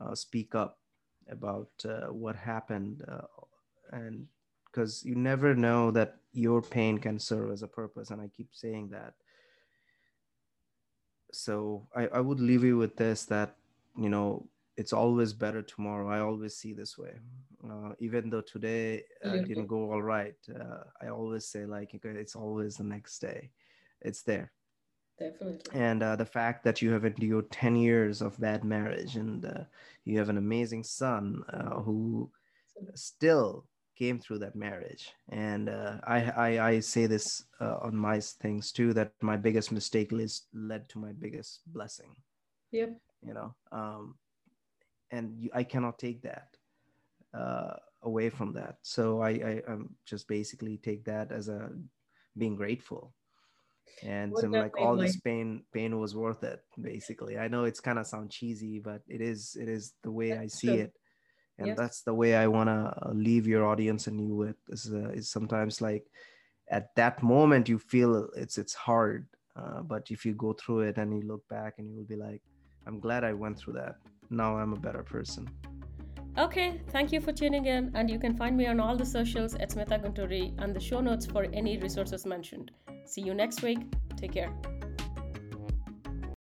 [0.00, 0.78] uh, speak up
[1.28, 1.68] about
[2.08, 3.04] what happened,
[3.92, 4.26] and
[4.70, 8.48] because you never know that your pain can serve as a purpose, and I keep
[8.52, 9.14] saying that.
[11.32, 13.56] So I, I would leave you with this that
[13.96, 16.08] you know it's always better tomorrow.
[16.08, 17.14] I always see this way.
[17.68, 22.36] Uh, even though today uh, didn't go all right, uh, I always say like it's
[22.36, 23.50] always the next day
[24.02, 24.52] it's there
[25.18, 29.44] definitely and uh, the fact that you have endured 10 years of bad marriage and
[29.44, 29.64] uh,
[30.04, 32.30] you have an amazing son uh, who
[32.94, 33.64] still
[33.98, 35.12] came through that marriage.
[35.30, 39.72] And uh, I, I, I say this uh, on my things too that my biggest
[39.72, 42.14] mistake list led to my biggest blessing.
[42.70, 43.00] Yep.
[43.26, 44.14] You know um,
[45.10, 46.48] and you, i cannot take that
[47.34, 48.76] uh, away from that.
[48.82, 51.70] So I, I i'm just basically take that as a
[52.36, 53.12] being grateful.
[54.04, 57.38] And so like all this pain pain was worth it basically.
[57.38, 60.40] I know it's kind of sound cheesy but it is it is the way that's
[60.42, 60.84] i see true.
[60.84, 60.92] it
[61.58, 64.92] and that's the way i want to uh, leave your audience and you with is,
[64.92, 66.06] uh, is sometimes like
[66.70, 70.98] at that moment you feel it's it's hard uh, but if you go through it
[70.98, 72.42] and you look back and you will be like
[72.86, 73.96] i'm glad i went through that
[74.30, 75.48] now i'm a better person
[76.36, 79.56] Okay, thank you for tuning in, and you can find me on all the socials
[79.56, 82.70] at Smitha Gunturi and the show notes for any resources mentioned.
[83.06, 83.80] See you next week.
[84.16, 84.77] Take care.